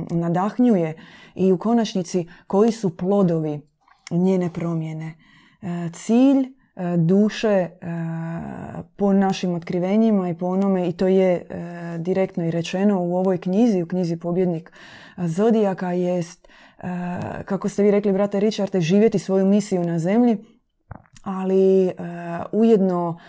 [0.09, 0.95] nadahnjuje
[1.35, 3.61] i u konačnici koji su plodovi
[4.11, 5.15] njene promjene.
[5.93, 7.69] Cilj E, duše e,
[8.95, 13.37] po našim otkrivenjima i po onome i to je e, direktno i rečeno u ovoj
[13.37, 14.71] knjizi, u knjizi Pobjednik
[15.17, 16.47] Zodijaka jest,
[17.45, 20.37] kako ste vi rekli brate Richarde, živjeti svoju misiju na zemlji,
[21.23, 21.91] ali
[22.51, 23.19] ujedno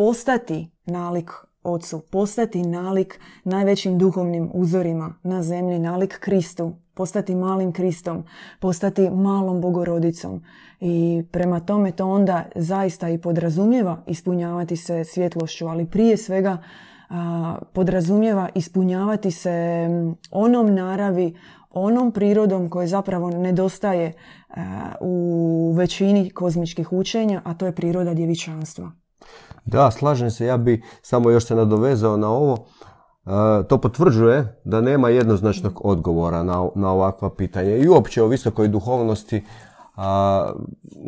[0.00, 1.30] postati nalik
[1.62, 8.24] ocu, postati nalik najvećim duhovnim uzorima na zemlji, nalik Kristu, postati malim Kristom,
[8.60, 10.42] postati malom bogorodicom.
[10.80, 16.58] I prema tome to onda zaista i podrazumijeva ispunjavati se svjetlošću, ali prije svega
[17.72, 19.88] podrazumijeva ispunjavati se
[20.30, 21.36] onom naravi,
[21.70, 24.12] onom prirodom koje zapravo nedostaje
[25.00, 28.92] u većini kozmičkih učenja, a to je priroda djevičanstva.
[29.64, 30.46] Da, slažem se.
[30.46, 32.56] Ja bi samo još se nadovezao na ovo.
[33.68, 37.76] To potvrđuje da nema jednoznačnog odgovora na, na ovakva pitanja.
[37.76, 39.44] I uopće o visokoj duhovnosti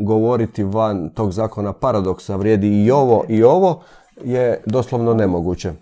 [0.07, 3.83] govoriti van tog zakona paradoksa vrijedi i ovo i ovo
[4.25, 5.73] je doslovno nemoguće.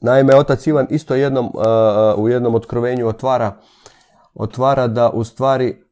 [0.00, 1.52] Naime, otac Ivan isto jednom,
[2.16, 3.52] u jednom otkrovenju otvara,
[4.34, 5.84] otvara da u stvari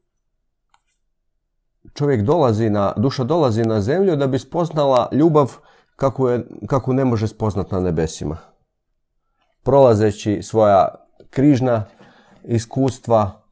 [1.94, 5.57] čovjek dolazi na, duša dolazi na zemlju da bi spoznala ljubav
[5.96, 8.37] kako, je, kako ne može spoznat na nebesima.
[9.62, 10.94] Prolazeći svoja
[11.31, 11.85] križna
[12.44, 13.42] iskustva,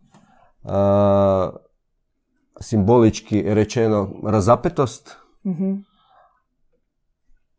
[2.60, 5.74] simbolički rečeno razapetost, mhm.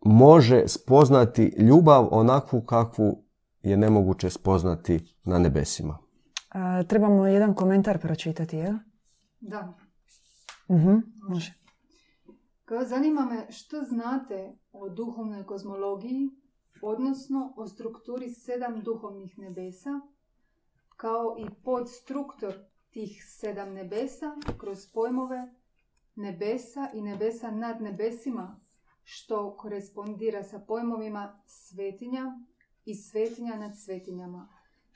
[0.05, 3.23] može spoznati ljubav onakvu kakvu
[3.61, 5.97] je nemoguće spoznati na nebesima.
[6.87, 8.73] trebamo jedan komentar pročitati, jel?
[9.39, 9.73] Da.
[11.29, 11.53] Može.
[12.65, 16.29] Kao zanima me što znate o duhovnoj kozmologiji,
[16.82, 20.01] odnosno o strukturi sedam duhovnih nebesa,
[20.95, 22.53] kao i podstruktor
[22.89, 25.55] tih sedam nebesa kroz pojmove
[26.15, 28.60] nebesa i nebesa nad nebesima,
[29.03, 32.39] što korespondira sa pojmovima svetinja
[32.86, 34.49] i svetinja nad svetinjama,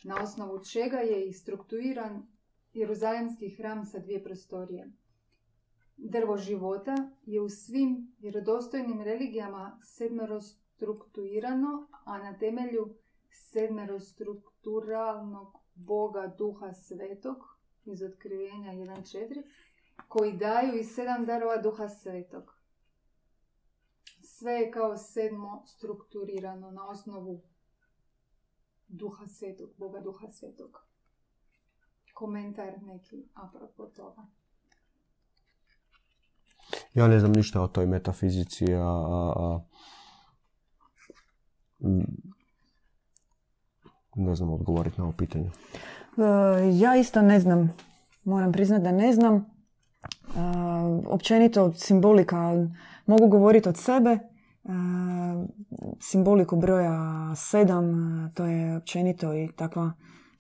[0.04, 2.28] na osnovu čega je i strukturiran
[2.74, 4.92] Jeruzalemski hram sa dvije prostorije.
[5.98, 12.96] Drvo života je u svim vjerodostojnim religijama sedmerostrukturirano, a na temelju
[13.32, 17.38] sedmerostrukturalnog Boga Duha Svetog
[17.86, 19.44] iz otkrivenja 1.4
[20.08, 22.54] koji daju i sedam darova Duha Svetog.
[24.22, 27.42] Sve je kao sedmo strukturirano na osnovu
[28.88, 30.78] Duha Svetog, Boga Duha Svetog.
[32.14, 34.28] Komentar neki apropo toga.
[36.94, 38.80] Ja ne znam ništa o toj metafizici, a,
[39.36, 39.60] a,
[44.16, 45.46] ne znam odgovoriti na ovo pitanje.
[45.46, 45.52] E,
[46.74, 47.74] ja isto ne znam.
[48.24, 49.36] Moram priznati da ne znam.
[49.36, 49.44] E,
[51.08, 52.68] općenito simbolika
[53.06, 54.10] mogu govoriti od sebe.
[54.10, 54.20] E,
[56.00, 57.00] simboliku broja
[57.36, 57.94] sedam,
[58.36, 59.92] to je općenito i takva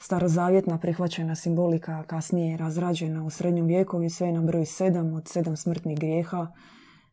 [0.04, 5.58] starozavjetna prihvaćena simbolika kasnije razrađena u srednjem vijeku i sve na broj sedam od sedam
[5.58, 6.48] smrtnih grijeha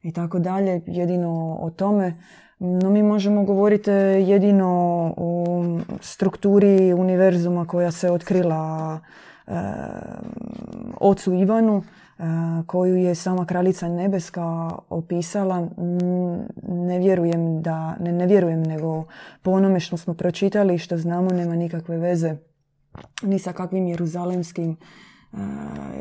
[0.03, 0.83] i tako dalje.
[0.87, 2.14] Jedino o tome.
[2.59, 4.68] No mi možemo govoriti jedino
[5.16, 5.46] o
[6.00, 8.98] strukturi univerzuma koja se otkrila
[9.46, 9.53] e,
[11.00, 12.22] ocu Ivanu e,
[12.66, 15.68] koju je sama kraljica Nebeska opisala.
[16.68, 19.05] Ne vjerujem da, ne, ne vjerujem nego
[19.42, 22.37] po onome što smo pročitali i što znamo nema nikakve veze
[23.22, 24.76] ni sa kakvim jeruzalemskim
[25.32, 25.40] uh,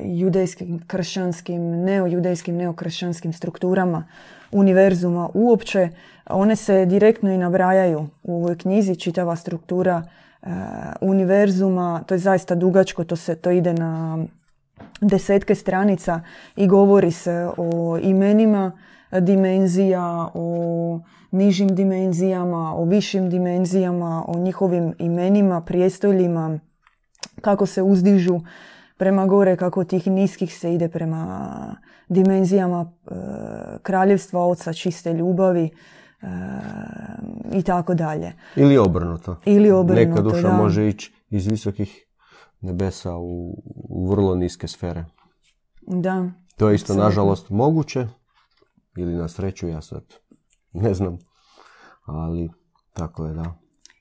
[0.04, 4.04] judejskim, kršćanskim, neojudejskim, neokršćanskim strukturama
[4.52, 5.90] univerzuma uopće.
[6.26, 10.04] One se direktno i nabrajaju u ovoj knjizi, čitava struktura
[10.42, 10.50] uh,
[11.02, 12.04] univerzuma.
[12.06, 14.18] To je zaista dugačko, to, se, to ide na
[15.02, 16.22] desetke stranica
[16.56, 18.72] i govori se o imenima
[19.12, 21.00] dimenzija, o
[21.32, 26.60] nižim dimenzijama, o višim dimenzijama, o njihovim imenima, prijestoljima,
[27.42, 28.40] kako se uzdižu
[28.98, 31.76] prema gore, kako tih niskih se ide prema
[32.10, 33.14] dimenzijama e,
[33.82, 35.70] kraljevstva oca čiste ljubavi e,
[37.54, 38.34] i tako dalje.
[38.56, 39.38] Ili obrnuto.
[39.46, 42.06] Ili obrnuto, Neka duša može ići iz visokih
[42.62, 45.06] nebesa u, u vrlo niske sfere.
[45.82, 46.30] Da.
[46.58, 48.08] To je isto, nažalost, moguće.
[48.98, 50.04] Ili na sreću, ja sad
[50.74, 51.18] ne znam.
[52.06, 52.50] Ali
[52.94, 53.54] tako je, da.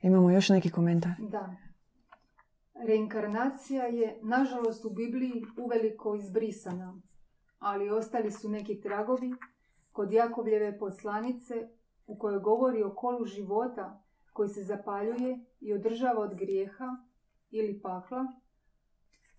[0.03, 1.12] Imamo još neki komentar?
[1.18, 1.67] Da.
[2.86, 7.00] Reinkarnacija je, nažalost, u Bibliji uveliko izbrisana,
[7.58, 9.32] ali ostali su neki tragovi
[9.92, 11.68] kod Jakovljeve poslanice
[12.06, 16.96] u kojoj govori o kolu života koji se zapaljuje i održava od grijeha
[17.50, 18.26] ili pakla,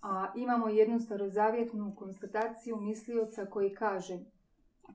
[0.02, 4.20] a imamo jednu starozavjetnu konstataciju mislioca koji kaže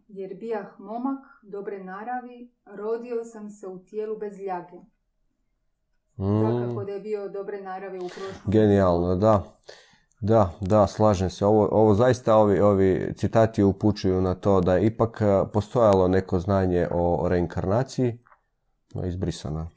[0.09, 4.93] jer bijah momak dobre naravi, rodio sam se u tijelu bez ljage.
[6.18, 6.85] Mm.
[6.87, 8.09] da je bio dobre naravi u
[8.46, 9.42] Genijalno, da.
[10.20, 11.46] Da, da, slažem se.
[11.46, 16.38] Ovo, ovo zaista ovi, ovi citati upućuju na to da je ipak e, postojalo neko
[16.38, 18.19] znanje o reinkarnaciji,
[18.94, 19.71] no izbrisana.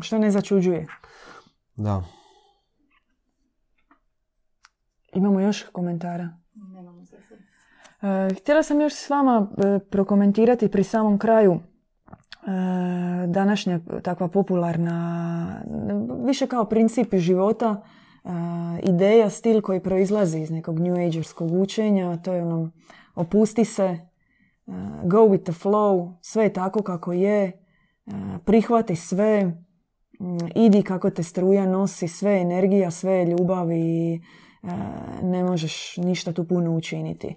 [0.00, 0.86] Što ne začuđuje.
[1.76, 2.02] Da.
[5.12, 6.28] Imamo još komentara?
[6.74, 7.16] Nemamo se.
[8.40, 11.69] Htjela sam još s vama e, prokomentirati pri samom kraju E,
[13.26, 15.62] današnja takva popularna,
[16.26, 17.82] više kao princip života,
[18.24, 18.28] e,
[18.82, 22.70] ideja, stil koji proizlazi iz nekog New Agerskog učenja, to je ono
[23.14, 23.98] opusti se, e,
[25.04, 27.52] go with the flow, sve je tako kako je,
[28.44, 29.52] prihvati sve,
[30.54, 34.20] idi kako te struja nosi, sve je energija, sve je ljubav i
[35.22, 37.36] ne možeš ništa tu puno učiniti.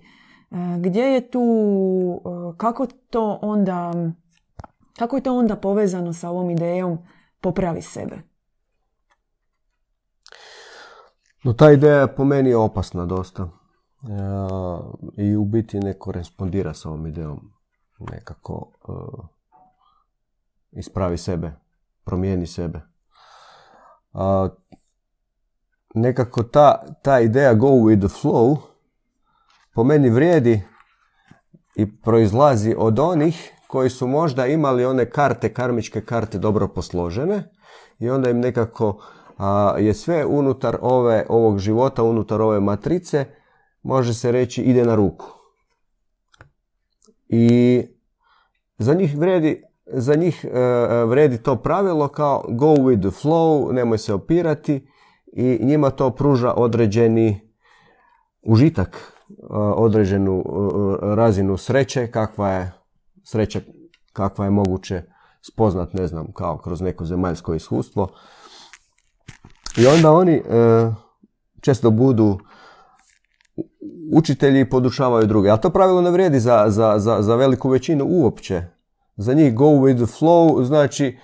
[0.80, 1.42] Gdje je tu,
[2.58, 3.94] kako to onda
[4.98, 6.98] kako je to onda povezano sa ovom idejom
[7.42, 8.22] popravi sebe.
[11.44, 13.44] No ta ideja po meni je opasna dosta.
[13.44, 13.52] E,
[15.24, 17.52] I u biti ne korespondira s ovom idejom.
[18.00, 18.92] Nekako e,
[20.72, 21.52] ispravi sebe,
[22.04, 22.82] promijeni sebe.
[24.14, 24.50] A,
[25.96, 28.58] nekako ta, ta ideja go with the flow
[29.74, 30.64] po meni vrijedi
[31.76, 37.44] i proizlazi od onih koji su možda imali one karte, karmičke karte dobro posložene
[38.00, 39.02] i onda im nekako
[39.38, 43.26] a, je sve unutar ove, ovog života, unutar ove matrice,
[43.84, 45.26] može se reći ide na ruku.
[47.28, 47.82] I
[48.78, 53.72] za njih vredi za njih e, e, vredi to pravilo kao go with the flow,
[53.72, 54.88] nemoj se opirati
[55.34, 57.52] i njima to pruža određeni
[58.42, 60.44] užitak, e, određenu
[61.02, 62.83] razinu sreće, kakva je
[63.24, 63.62] sreća,
[64.14, 65.04] kakva je moguće
[65.42, 68.08] spoznat, ne znam, kao kroz neko zemaljsko iskustvo.
[69.78, 70.44] I onda oni
[71.62, 72.40] često budu
[74.14, 75.50] učitelji i podučavaju druge.
[75.50, 78.64] A to pravilo ne vrijedi za, za, za, za veliku većinu uopće
[79.16, 81.18] za njih go with the flow znači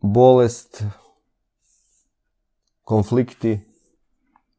[0.00, 0.84] bolest,
[2.82, 3.60] konflikti,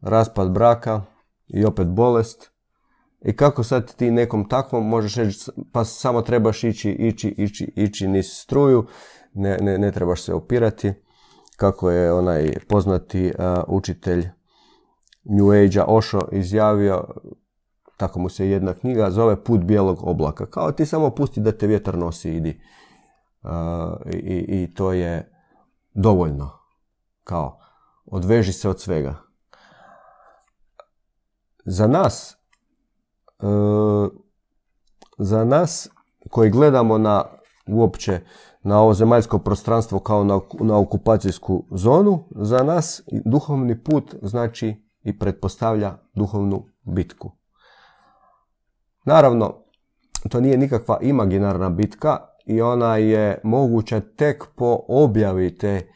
[0.01, 1.01] raspad braka
[1.47, 2.51] i opet bolest.
[3.21, 8.07] I kako sad ti nekom takvom možeš reći pa samo trebaš ići, ići, ići, ići
[8.07, 8.87] niz struju,
[9.33, 10.93] ne, ne, ne trebaš se opirati.
[11.55, 13.33] Kako je onaj poznati
[13.67, 14.29] učitelj
[15.23, 17.07] New Age-a Osho izjavio,
[17.97, 20.45] tako mu se jedna knjiga zove Put bijelog oblaka.
[20.45, 22.61] Kao ti samo pusti da te vjetar nosi, idi.
[23.43, 23.49] Uh,
[24.13, 25.31] i, I to je
[25.93, 26.51] dovoljno.
[27.23, 27.59] Kao,
[28.05, 29.15] odveži se od svega.
[31.65, 32.36] Za nas, uh,
[35.17, 35.89] za nas
[36.29, 37.23] koji gledamo na
[37.67, 38.19] uopće
[38.63, 45.19] na ovo zemaljsko prostranstvo kao na, na okupacijsku zonu, za nas duhovni put znači i
[45.19, 47.31] pretpostavlja duhovnu bitku.
[49.05, 49.53] Naravno,
[50.29, 55.87] to nije nikakva imaginarna bitka i ona je moguća tek po objavi te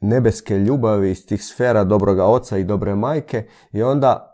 [0.00, 4.29] nebeske ljubavi iz tih sfera dobroga oca i dobre majke i onda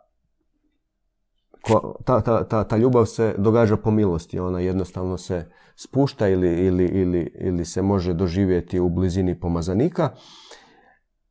[2.04, 5.46] ta, ta, ta, ta ljubav se događa po milosti, ona jednostavno se
[5.76, 10.10] spušta ili, ili, ili, ili se može doživjeti u blizini pomazanika.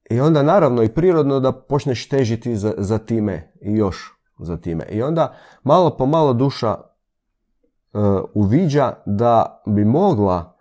[0.10, 4.86] I onda naravno i prirodno da počneš težiti za, za time i još za time.
[4.92, 8.02] I onda malo po malo duša uh,
[8.34, 10.58] uviđa da bi mogla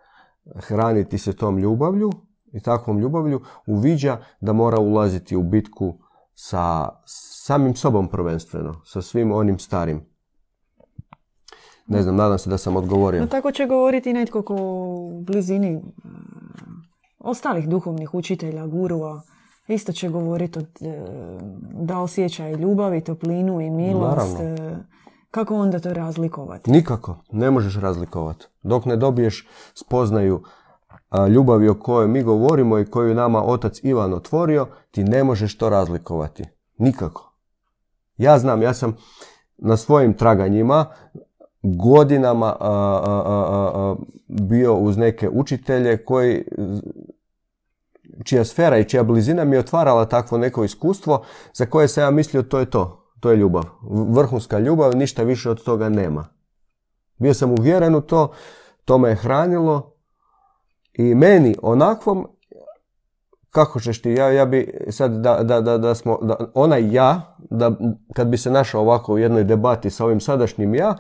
[0.57, 2.11] hraniti se tom ljubavlju
[2.53, 5.99] i takvom ljubavlju, uviđa da mora ulaziti u bitku
[6.35, 6.89] sa
[7.45, 10.07] samim sobom prvenstveno, sa svim onim starim.
[11.87, 13.21] Ne znam, nadam se da sam odgovorio.
[13.21, 15.83] No, tako će govoriti netko ko u blizini
[17.19, 19.23] ostalih duhovnih učitelja, gurua,
[19.69, 20.65] isto će govoriti e,
[21.73, 24.39] da osjeća i ljubav i toplinu i milost.
[24.39, 24.39] Naravno.
[24.41, 24.77] E,
[25.31, 26.71] kako onda to razlikovati?
[26.71, 28.47] Nikako, ne možeš razlikovati.
[28.63, 30.43] Dok ne dobiješ spoznaju
[31.29, 35.69] ljubavi o kojoj mi govorimo i koju nama otac Ivan otvorio, ti ne možeš to
[35.69, 36.45] razlikovati.
[36.79, 37.33] Nikako.
[38.17, 38.97] Ja znam, ja sam
[39.57, 40.87] na svojim traganjima
[41.63, 42.57] godinama
[44.29, 46.45] bio uz neke učitelje koji
[48.25, 51.23] čija sfera i čija blizina mi je otvarala takvo neko iskustvo
[51.55, 53.01] za koje sam ja mislio to je to.
[53.21, 53.65] To je ljubav.
[53.91, 56.27] Vrhunska ljubav, ništa više od toga nema.
[57.19, 58.33] Bio sam uvjeren u to,
[58.85, 59.94] to me je hranilo
[60.95, 62.27] i meni onakvom
[63.51, 67.37] kako ćeš ti, ja, ja bi sad da, da, da, da smo, da, onaj ja,
[67.51, 67.73] da
[68.15, 70.97] kad bi se našao ovako u jednoj debati sa ovim sadašnjim ja,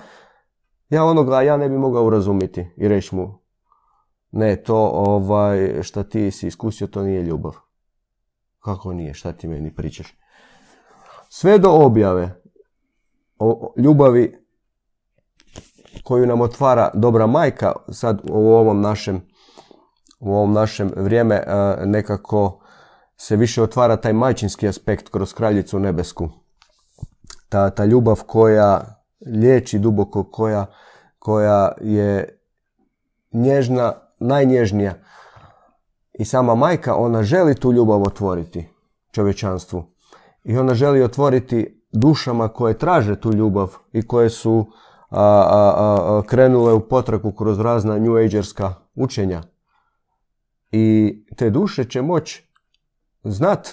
[0.90, 3.44] ja onoga ja ne bi mogao urazumiti i reći mu
[4.36, 7.52] ne, to ovaj, šta ti si iskusio, to nije ljubav.
[8.60, 9.14] Kako nije?
[9.14, 10.18] Šta ti meni pričaš?
[11.28, 12.42] Sve do objave
[13.38, 14.36] o ljubavi
[16.04, 19.20] koju nam otvara dobra majka, sad u ovom našem,
[20.24, 21.42] u ovom našem vrijeme
[21.84, 22.60] nekako
[23.16, 26.28] se više otvara taj majčinski aspekt kroz kraljicu nebesku.
[27.48, 30.66] Ta, ta ljubav koja liječi duboko, koja,
[31.18, 32.38] koja je
[33.32, 34.94] nježna, najnježnija.
[36.18, 38.68] I sama majka, ona želi tu ljubav otvoriti
[39.10, 39.84] čovječanstvu.
[40.44, 44.66] I ona želi otvoriti dušama koje traže tu ljubav i koje su
[45.10, 49.42] a, a, a, krenule u potraku kroz razna New Agerska učenja.
[50.76, 52.42] I te duše će moći
[53.24, 53.68] znat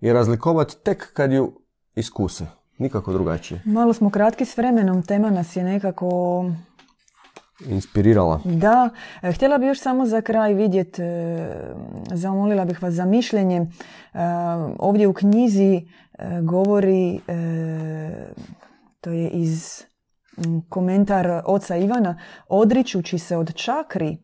[0.00, 1.60] i razlikovat tek kad ju
[1.94, 2.46] iskuse.
[2.78, 3.60] Nikako drugačije.
[3.64, 6.44] Malo smo kratki s vremenom, tema nas je nekako
[7.68, 8.40] inspirirala.
[8.44, 8.90] Da,
[9.22, 11.02] e, htjela bih još samo za kraj vidjeti,
[12.12, 13.56] zamolila bih vas za mišljenje.
[13.56, 13.66] E,
[14.78, 15.82] ovdje u knjizi e,
[16.42, 17.20] govori,
[19.00, 19.82] to je iz
[20.68, 24.18] komentar oca Ivana, odričući se od čakri,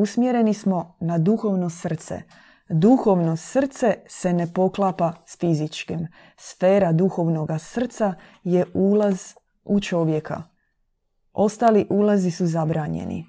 [0.00, 2.22] usmjereni smo na duhovno srce.
[2.68, 6.06] Duhovno srce se ne poklapa s fizičkim.
[6.36, 9.34] Sfera duhovnog srca je ulaz
[9.64, 10.42] u čovjeka.
[11.32, 13.26] Ostali ulazi su zabranjeni.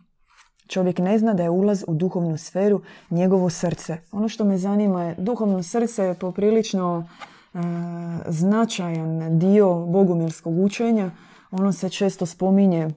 [0.68, 3.98] Čovjek ne zna da je ulaz u duhovnu sferu njegovo srce.
[4.12, 7.58] Ono što me zanima je duhovno srce je poprilično e,
[8.28, 11.12] značajan dio bogumilskog učenja.
[11.52, 12.90] Ono se često spominje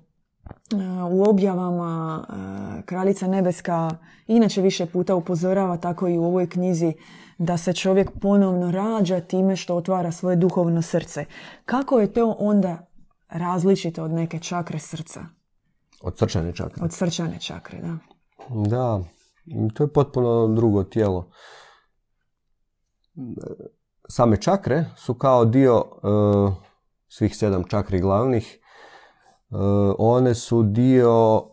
[1.10, 3.90] u objavama e, Kraljica Nebeska
[4.26, 6.92] inače više puta upozorava tako i u ovoj knjizi
[7.38, 11.24] da se čovjek ponovno rađa time što otvara svoje duhovno srce.
[11.64, 12.86] Kako je to onda
[13.28, 15.20] različite od neke čakre srca.
[16.02, 16.84] Od srčane čakre.
[16.84, 17.96] Od srčane čakre, da.
[18.66, 19.00] Da,
[19.74, 21.30] to je potpuno drugo tijelo.
[24.08, 26.52] Same čakre su kao dio uh,
[27.08, 28.59] svih sedam čakri glavnih.
[29.50, 29.58] Uh,
[29.98, 31.44] one su dio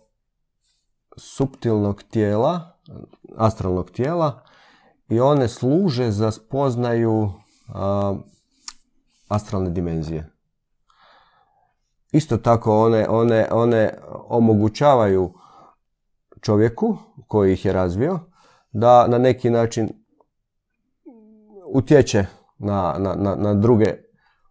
[1.18, 2.78] suptilnog tijela,
[3.38, 4.44] astralnog tijela
[5.10, 7.32] i one služe za spoznaju
[9.28, 10.30] astralne dimenzije.
[12.12, 13.94] Isto tako one, one, one
[14.28, 15.34] omogućavaju
[16.42, 18.20] čovjeku koji ih je razvio
[18.72, 19.90] da na neki način
[21.74, 22.26] utječe
[22.58, 24.07] na, na, na druge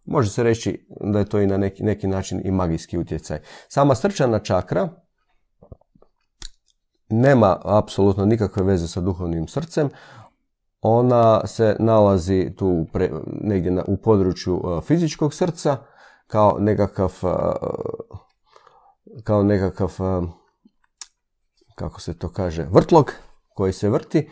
[0.06, 3.40] Može se reći da je to i na neki, neki način i magijski utjecaj.
[3.68, 4.88] Sama srčana čakra
[7.08, 9.88] nema apsolutno nikakve veze sa duhovnim srcem.
[10.80, 15.76] Ona se nalazi tu pre, negdje na, u području e, fizičkog srca
[16.26, 17.12] kao nekakav
[19.24, 19.96] kao nekakav
[21.74, 23.12] kako se to kaže vrtlog
[23.54, 24.30] koji se vrti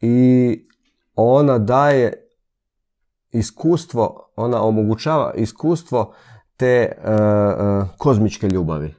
[0.00, 0.68] i
[1.14, 2.29] ona daje
[3.32, 6.12] iskustvo, ona omogućava iskustvo
[6.56, 8.94] te uh, kozmičke ljubavi.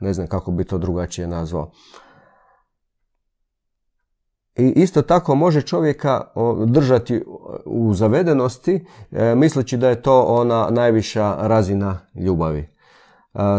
[0.00, 1.70] Ne znam kako bi to drugačije nazvao.
[4.58, 6.24] I isto tako može čovjeka
[6.66, 7.24] držati
[7.64, 12.68] u zavedenosti e, misleći da je to ona najviša razina ljubavi.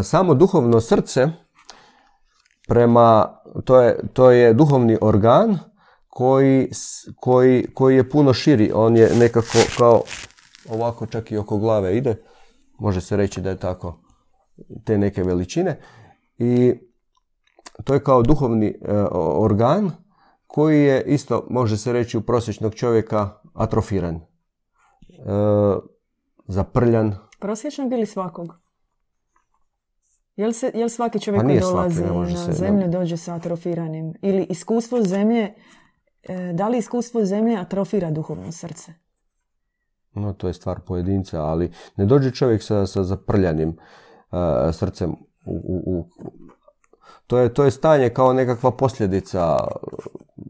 [0.03, 1.27] Samo duhovno srce
[2.67, 5.57] prema, to je, to je duhovni organ
[6.19, 6.69] koji,
[7.15, 8.71] koji, koji je puno širi.
[8.75, 10.01] On je nekako kao
[10.69, 12.15] ovako čak i oko glave ide.
[12.79, 13.99] Može se reći da je tako
[14.85, 15.79] te neke veličine.
[16.37, 16.73] I
[17.83, 18.75] to je kao duhovni e,
[19.13, 19.91] organ
[20.47, 24.15] koji je isto, može se reći, u prosječnog čovjeka atrofiran.
[24.15, 24.21] E,
[26.47, 27.15] zaprljan.
[27.39, 28.59] Prosječnog ili svakog?
[30.35, 32.03] Jel, se, jel svaki čovjek pa koji dolazi
[32.47, 34.13] na zemlju dođe sa atrofiranim?
[34.21, 35.53] Ili iskustvo zemlje,
[36.53, 38.93] da li iskustvo zemlje atrofira duhovno srce?
[40.13, 44.37] No, to je stvar pojedinca, ali ne dođe čovjek sa, sa zaprljanim uh,
[44.73, 45.15] srcem
[45.45, 46.09] u, u,
[47.27, 49.67] to je, to je stanje kao nekakva posljedica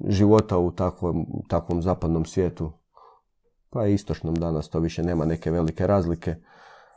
[0.07, 2.71] života u takvom, takvom zapadnom svijetu.
[3.69, 6.35] Pa i istočnom danas to više nema neke velike razlike.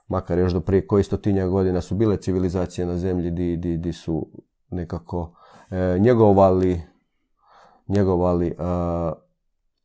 [0.08, 3.92] Makar još do prije koji stotinja godina su bile civilizacije na zemlji di, di, di
[3.92, 4.26] su
[4.70, 5.34] nekako
[5.70, 6.80] e, njegovali,
[7.92, 8.54] njegovali e,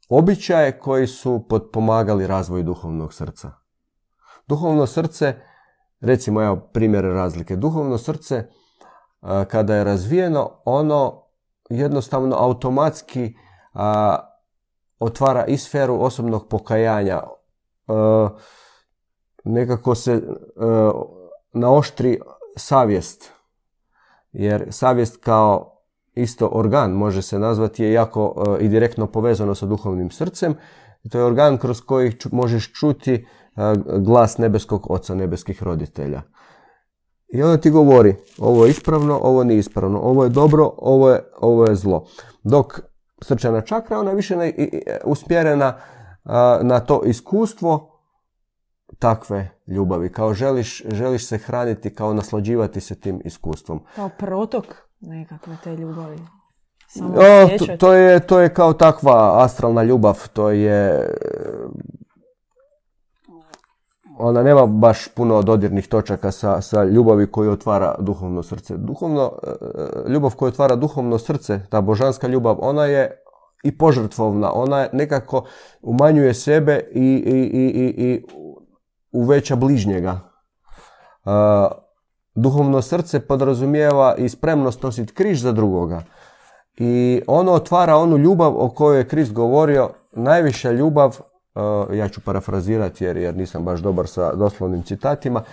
[0.10, 3.52] običaje koji su potpomagali razvoj duhovnog srca.
[4.48, 5.36] Duhovno srce,
[6.00, 8.48] recimo evo primjer razlike, duhovno srce
[9.48, 11.24] kada je razvijeno, ono
[11.70, 13.34] jednostavno automatski
[15.00, 17.22] otvara i sferu osobnog pokajanja.
[19.44, 20.22] nekako se
[21.54, 22.20] naoštri
[22.58, 23.32] savjest.
[24.32, 25.77] Jer savjest kao
[26.18, 30.56] isto organ može se nazvati je jako i direktno povezano sa duhovnim srcem.
[31.12, 33.28] To je organ kroz koji možeš čuti
[34.00, 36.22] glas nebeskog oca, nebeskih roditelja.
[37.34, 41.24] I onda ti govori, ovo je ispravno, ovo nije ispravno, ovo je dobro, ovo je,
[41.40, 42.06] ovo je zlo.
[42.44, 42.80] Dok
[43.22, 44.36] srčana čakra, ona je više
[45.06, 45.78] usmjerena
[46.62, 48.02] na to iskustvo
[49.00, 50.12] takve ljubavi.
[50.12, 53.84] Kao želiš, želiš se hraniti, kao naslađivati se tim iskustvom.
[53.96, 54.66] Kao protok
[55.00, 56.20] nekakve te ljubavi.
[56.88, 57.14] Samo
[57.60, 61.08] to, to, je, to je kao takva astralna ljubav, to je
[64.18, 68.78] ona nema baš puno dodirnih točaka sa, sa ljubavi koju otvara duhovno srce.
[68.78, 73.24] Duhovno, e, e, ljubav koju otvara duhovno srce, ta božanska ljubav, ona je
[73.64, 75.46] i požrtvovna, ona nekako
[75.82, 78.26] umanjuje sebe i, i, i, i
[79.12, 80.20] uveća bližnjega.
[82.38, 86.04] Duhovno srce podrazumijeva i spremnost nositi križ za drugoga.
[86.78, 91.18] I ono otvara onu ljubav o kojoj je Krist govorio, najviša ljubav,
[91.92, 95.44] e, ja ću parafrazirati jer, jer nisam baš dobar sa doslovnim citatima,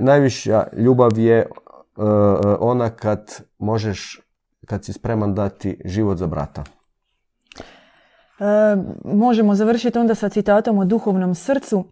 [0.00, 1.46] najviša ljubav je e,
[2.60, 4.20] ona kad možeš,
[4.66, 6.64] kad si spreman dati život za brata.
[8.38, 8.44] E,
[9.04, 11.84] možemo završiti onda sa citatom o duhovnom srcu.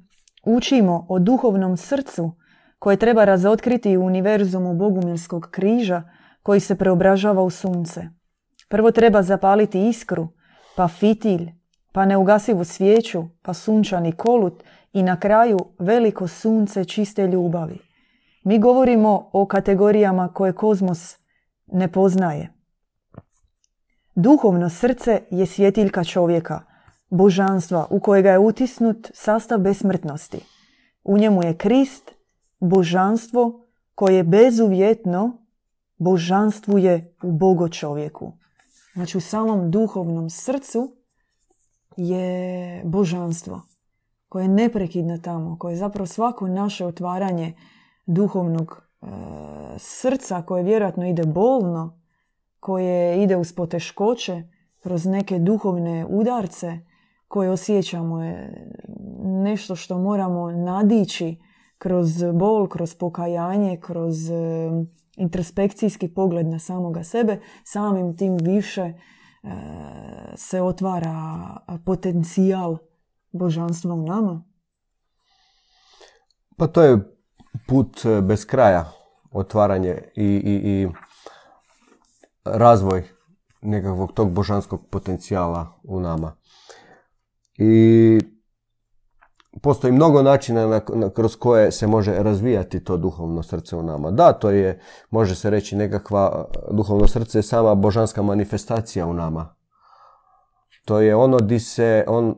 [0.44, 2.32] Učimo o duhovnom srcu
[2.78, 6.02] koje treba razotkriti u univerzumu bogumilskog križa
[6.42, 8.08] koji se preobražava u sunce.
[8.68, 10.28] Prvo treba zapaliti iskru,
[10.76, 11.52] pa fitilj,
[11.92, 14.62] pa neugasivu svijeću, pa sunčani kolut
[14.92, 17.78] i na kraju veliko sunce čiste ljubavi.
[18.44, 21.16] Mi govorimo o kategorijama koje kozmos
[21.66, 22.52] ne poznaje.
[24.14, 26.60] Duhovno srce je svjetiljka čovjeka,
[27.10, 30.40] božanstva u kojega je utisnut sastav besmrtnosti.
[31.04, 32.15] U njemu je Krist,
[32.60, 35.46] božanstvo koje bezuvjetno
[35.98, 38.32] božanstvuje u Bogo čovjeku.
[38.94, 40.96] Znači u samom duhovnom srcu
[41.96, 43.62] je božanstvo
[44.28, 47.54] koje je neprekidno tamo, koje je zapravo svako naše otvaranje
[48.06, 49.06] duhovnog e,
[49.78, 52.00] srca koje vjerojatno ide bolno,
[52.60, 54.42] koje ide uz poteškoće,
[54.82, 56.78] kroz neke duhovne udarce
[57.28, 58.66] koje osjećamo je
[59.22, 61.36] nešto što moramo nadići
[61.78, 64.34] kroz bol, kroz pokajanje, kroz e,
[65.16, 68.94] introspekcijski pogled na samoga sebe, samim tim više e,
[70.36, 72.78] se otvara potencijal
[73.32, 74.44] božanstva u nama.
[76.56, 76.98] Pa to je
[77.66, 78.92] put e, bez kraja,
[79.30, 80.88] otvaranje i, i, i
[82.44, 83.04] razvoj
[83.62, 86.36] nekakvog tog božanskog potencijala u nama.
[87.58, 88.18] I
[89.62, 94.10] postoji mnogo načina na, kroz koje se može razvijati to duhovno srce u nama.
[94.10, 94.80] Da, to je,
[95.10, 99.54] može se reći, nekakva duhovno srce je sama božanska manifestacija u nama.
[100.84, 102.34] To je ono di se, on,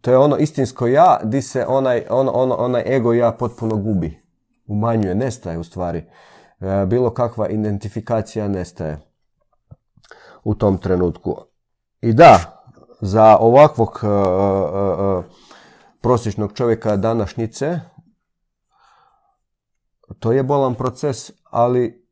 [0.00, 4.22] to je ono istinsko ja, di se onaj, on, on, onaj ego ja potpuno gubi.
[4.66, 6.04] Umanjuje, nestaje u stvari.
[6.60, 8.98] E, bilo kakva identifikacija nestaje
[10.44, 11.36] u tom trenutku.
[12.00, 12.58] I da,
[13.00, 14.10] za ovakvog uh,
[15.18, 15.24] uh,
[16.08, 17.80] prosječnog čovjeka današnjice
[20.18, 22.08] to je bolan proces, ali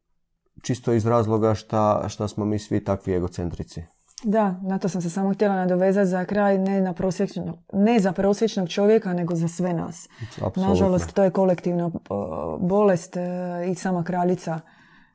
[0.62, 3.82] čisto iz razloga šta, šta smo mi svi takvi egocentrici.
[4.24, 6.94] Da, na to sam se samo htjela nadovezati za kraj, ne, na
[7.72, 10.09] ne za prosječnog čovjeka, nego za sve nas.
[10.30, 10.68] Absolutno.
[10.68, 11.90] Nažalost, to je kolektivna
[12.61, 13.16] bolest
[13.70, 14.61] i sama kraljica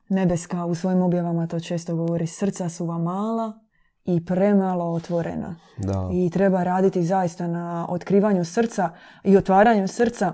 [0.09, 2.27] Nebeska u svojim objavama to često govori.
[2.27, 3.60] Srca su vam mala
[4.05, 5.55] i premalo otvorena.
[5.77, 6.09] Da.
[6.13, 8.89] I treba raditi zaista na otkrivanju srca
[9.23, 10.33] i otvaranju srca.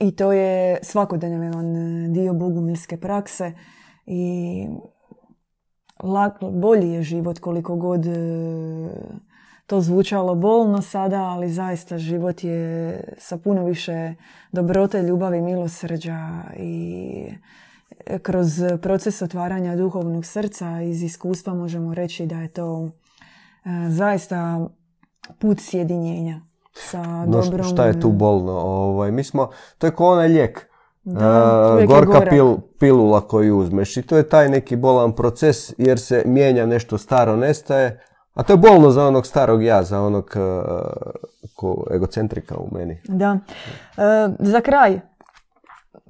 [0.00, 1.72] I to je svakodnevan
[2.12, 3.52] dio bogumilske prakse.
[4.06, 4.66] I
[6.52, 8.10] bolji je život koliko god e,
[9.66, 14.14] to zvučalo bolno sada, ali zaista život je sa puno više
[14.52, 17.32] dobrote, ljubavi, milosrđa i
[18.22, 22.90] kroz proces otvaranja duhovnog srca iz iskustva možemo reći da je to
[23.64, 24.68] e, zaista
[25.38, 26.40] put sjedinjenja
[26.72, 27.66] sa no, dobrom...
[27.66, 28.52] Šta je tu bolno?
[28.52, 30.68] Ovaj, mi smo, to je kao onaj lijek.
[31.04, 36.00] Da, uh, gorka pil, pilula koju uzmeš i to je taj neki bolan proces jer
[36.00, 38.00] se mijenja nešto staro, nestaje,
[38.34, 40.42] a to je bolno za onog starog ja, za onog uh,
[41.56, 43.00] ko egocentrika u meni.
[43.08, 43.38] Da.
[44.38, 45.00] za kraj,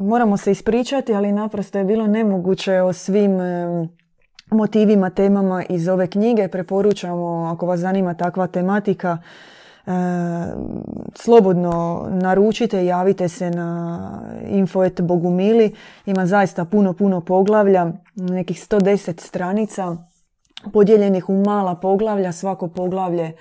[0.02, 3.38] moramo se ispričati, ali naprosto je bilo nemoguće o svim
[4.50, 6.48] motivima, temama iz ove knjige.
[6.48, 9.18] Preporučamo, ako vas zanima takva tematika,
[11.14, 13.98] slobodno naručite, javite se na
[14.46, 15.74] Infoet Bogumili.
[16.06, 19.96] Ima zaista puno, puno poglavlja, nekih 110 stranica
[20.72, 22.32] podijeljenih u mala poglavlja.
[22.32, 23.32] Svako poglavlje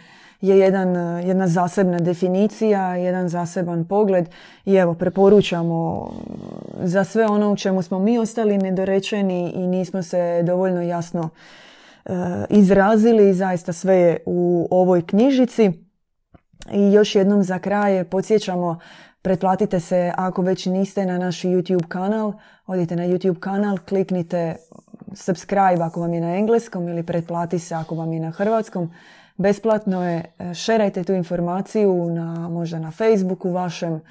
[0.42, 4.30] je jedan, jedna zasebna definicija, jedan zaseban pogled
[4.66, 6.12] i evo preporučamo
[6.84, 11.30] za sve ono u čemu smo mi ostali nedorečeni i nismo se dovoljno jasno
[12.06, 12.12] e,
[12.50, 15.72] izrazili, zaista sve je u ovoj knjižici.
[16.74, 18.80] I još jednom za kraj podsjećamo
[19.22, 22.34] Pretplatite se ako već niste na naš YouTube kanal.
[22.66, 24.56] Odite na YouTube kanal, kliknite
[25.14, 28.92] subscribe ako vam je na engleskom ili pretplati se ako vam je na hrvatskom.
[29.38, 34.02] Besplatno je, e, šerajte tu informaciju na, možda na Facebooku vašem, e,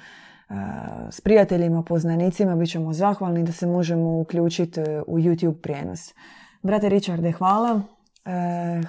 [1.09, 6.13] s prijateljima, poznanicima, bit ćemo zahvalni da se možemo uključiti e, u YouTube prijenos.
[6.61, 7.81] Brate Richarde, hvala.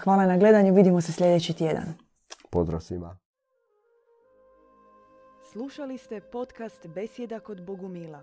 [0.04, 1.94] Hvala na gledanju, vidimo se sljedeći tjedan.
[2.50, 3.16] Pozdrav svima.
[5.52, 8.22] Slušali ste podcast Besjeda kod Bogumila.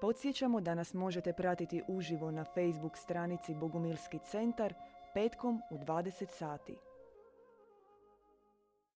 [0.00, 4.74] Podsjećamo da nas možete pratiti uživo na Facebook stranici Bogumilski centar
[5.14, 6.87] petkom u 20 sati.